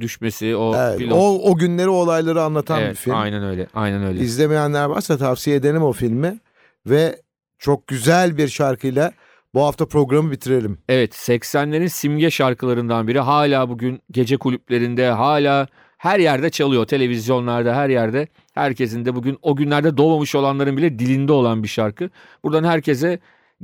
düşmesi 0.00 0.56
o 0.56 0.76
Evet, 0.76 0.98
pilot. 0.98 1.16
o, 1.18 1.50
o 1.50 1.56
günleri, 1.56 1.88
o 1.88 1.92
olayları 1.92 2.42
anlatan 2.42 2.80
bir 2.80 2.84
evet, 2.84 2.96
film. 2.96 3.14
aynen 3.14 3.44
öyle. 3.44 3.66
Aynen 3.74 4.02
öyle. 4.04 4.20
İzlemeyenler 4.20 4.84
varsa 4.84 5.16
tavsiye 5.18 5.56
edelim 5.56 5.82
o 5.82 5.92
filmi. 5.92 6.38
Ve 6.86 7.16
çok 7.58 7.86
güzel 7.86 8.36
bir 8.36 8.48
şarkıyla 8.48 9.12
bu 9.54 9.62
hafta 9.62 9.86
programı 9.86 10.30
bitirelim. 10.30 10.78
Evet 10.88 11.14
80'lerin 11.14 11.88
simge 11.88 12.30
şarkılarından 12.30 13.08
biri 13.08 13.20
hala 13.20 13.68
bugün 13.68 14.00
gece 14.10 14.36
kulüplerinde 14.36 15.10
hala 15.10 15.66
her 15.98 16.18
yerde 16.18 16.50
çalıyor. 16.50 16.86
Televizyonlarda 16.86 17.76
her 17.76 17.88
yerde 17.88 18.28
herkesin 18.54 19.04
de 19.04 19.14
bugün 19.14 19.38
o 19.42 19.56
günlerde 19.56 19.96
doğmamış 19.96 20.34
olanların 20.34 20.76
bile 20.76 20.98
dilinde 20.98 21.32
olan 21.32 21.62
bir 21.62 21.68
şarkı. 21.68 22.10
Buradan 22.44 22.64
herkese 22.64 23.18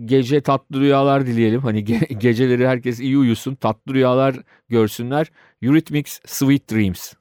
gece 0.04 0.40
tatlı 0.40 0.80
rüyalar 0.80 1.26
dileyelim. 1.26 1.60
Hani 1.60 1.84
ge- 1.84 2.14
geceleri 2.18 2.68
herkes 2.68 3.00
iyi 3.00 3.18
uyusun 3.18 3.54
tatlı 3.54 3.94
rüyalar 3.94 4.36
görsünler. 4.68 5.26
Eurythmics 5.62 6.18
Sweet 6.26 6.70
Dreams. 6.70 7.12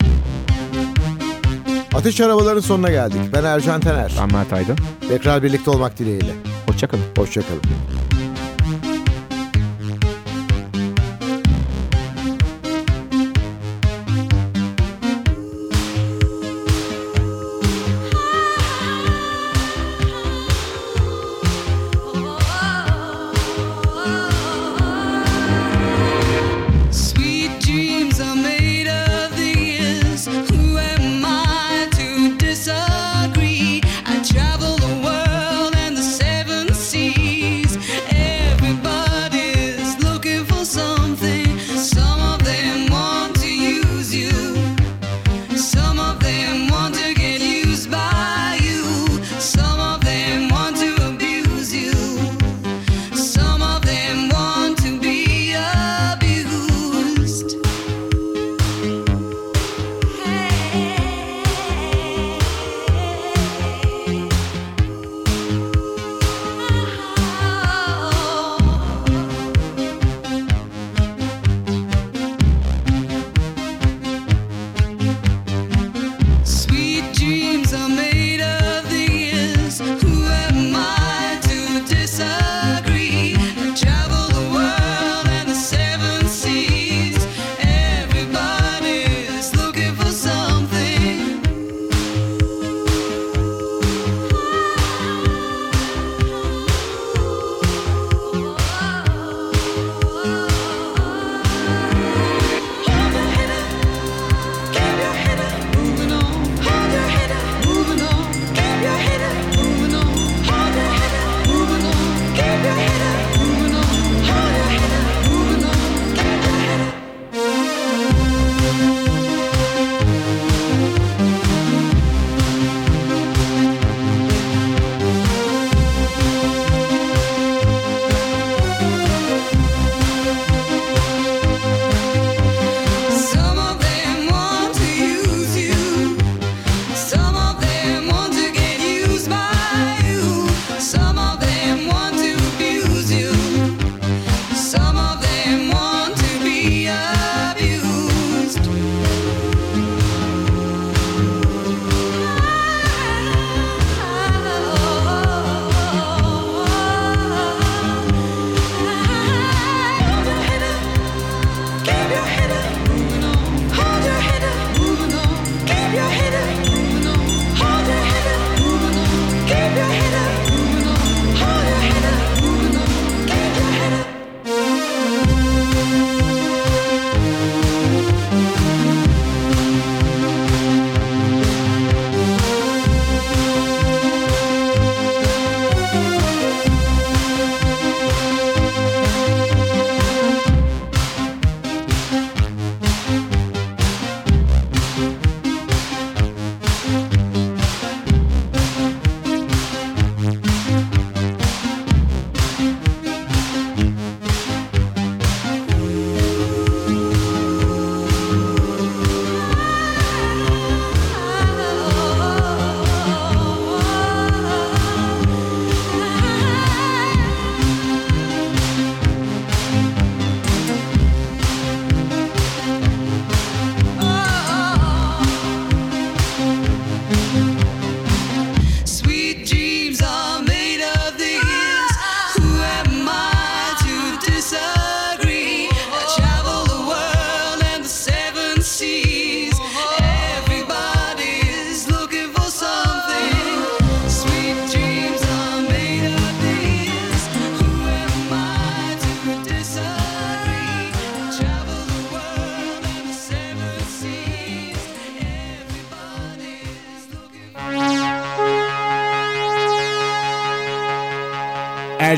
Ateş 1.94 2.22
Arabaların 2.22 2.60
sonuna 2.62 2.90
geldik. 2.90 3.20
Ben 3.34 3.44
Ercan 3.44 3.82
Tener. 3.82 4.14
Ben 4.22 4.32
Mert 4.32 4.54
Aydın. 4.54 4.78
Tekrar 5.10 5.44
birlikte 5.44 5.72
olmak 5.72 6.00
dileğiyle. 6.00 6.32
Hoşçakalın. 6.68 7.04
Hoşçakalın. 7.18 7.62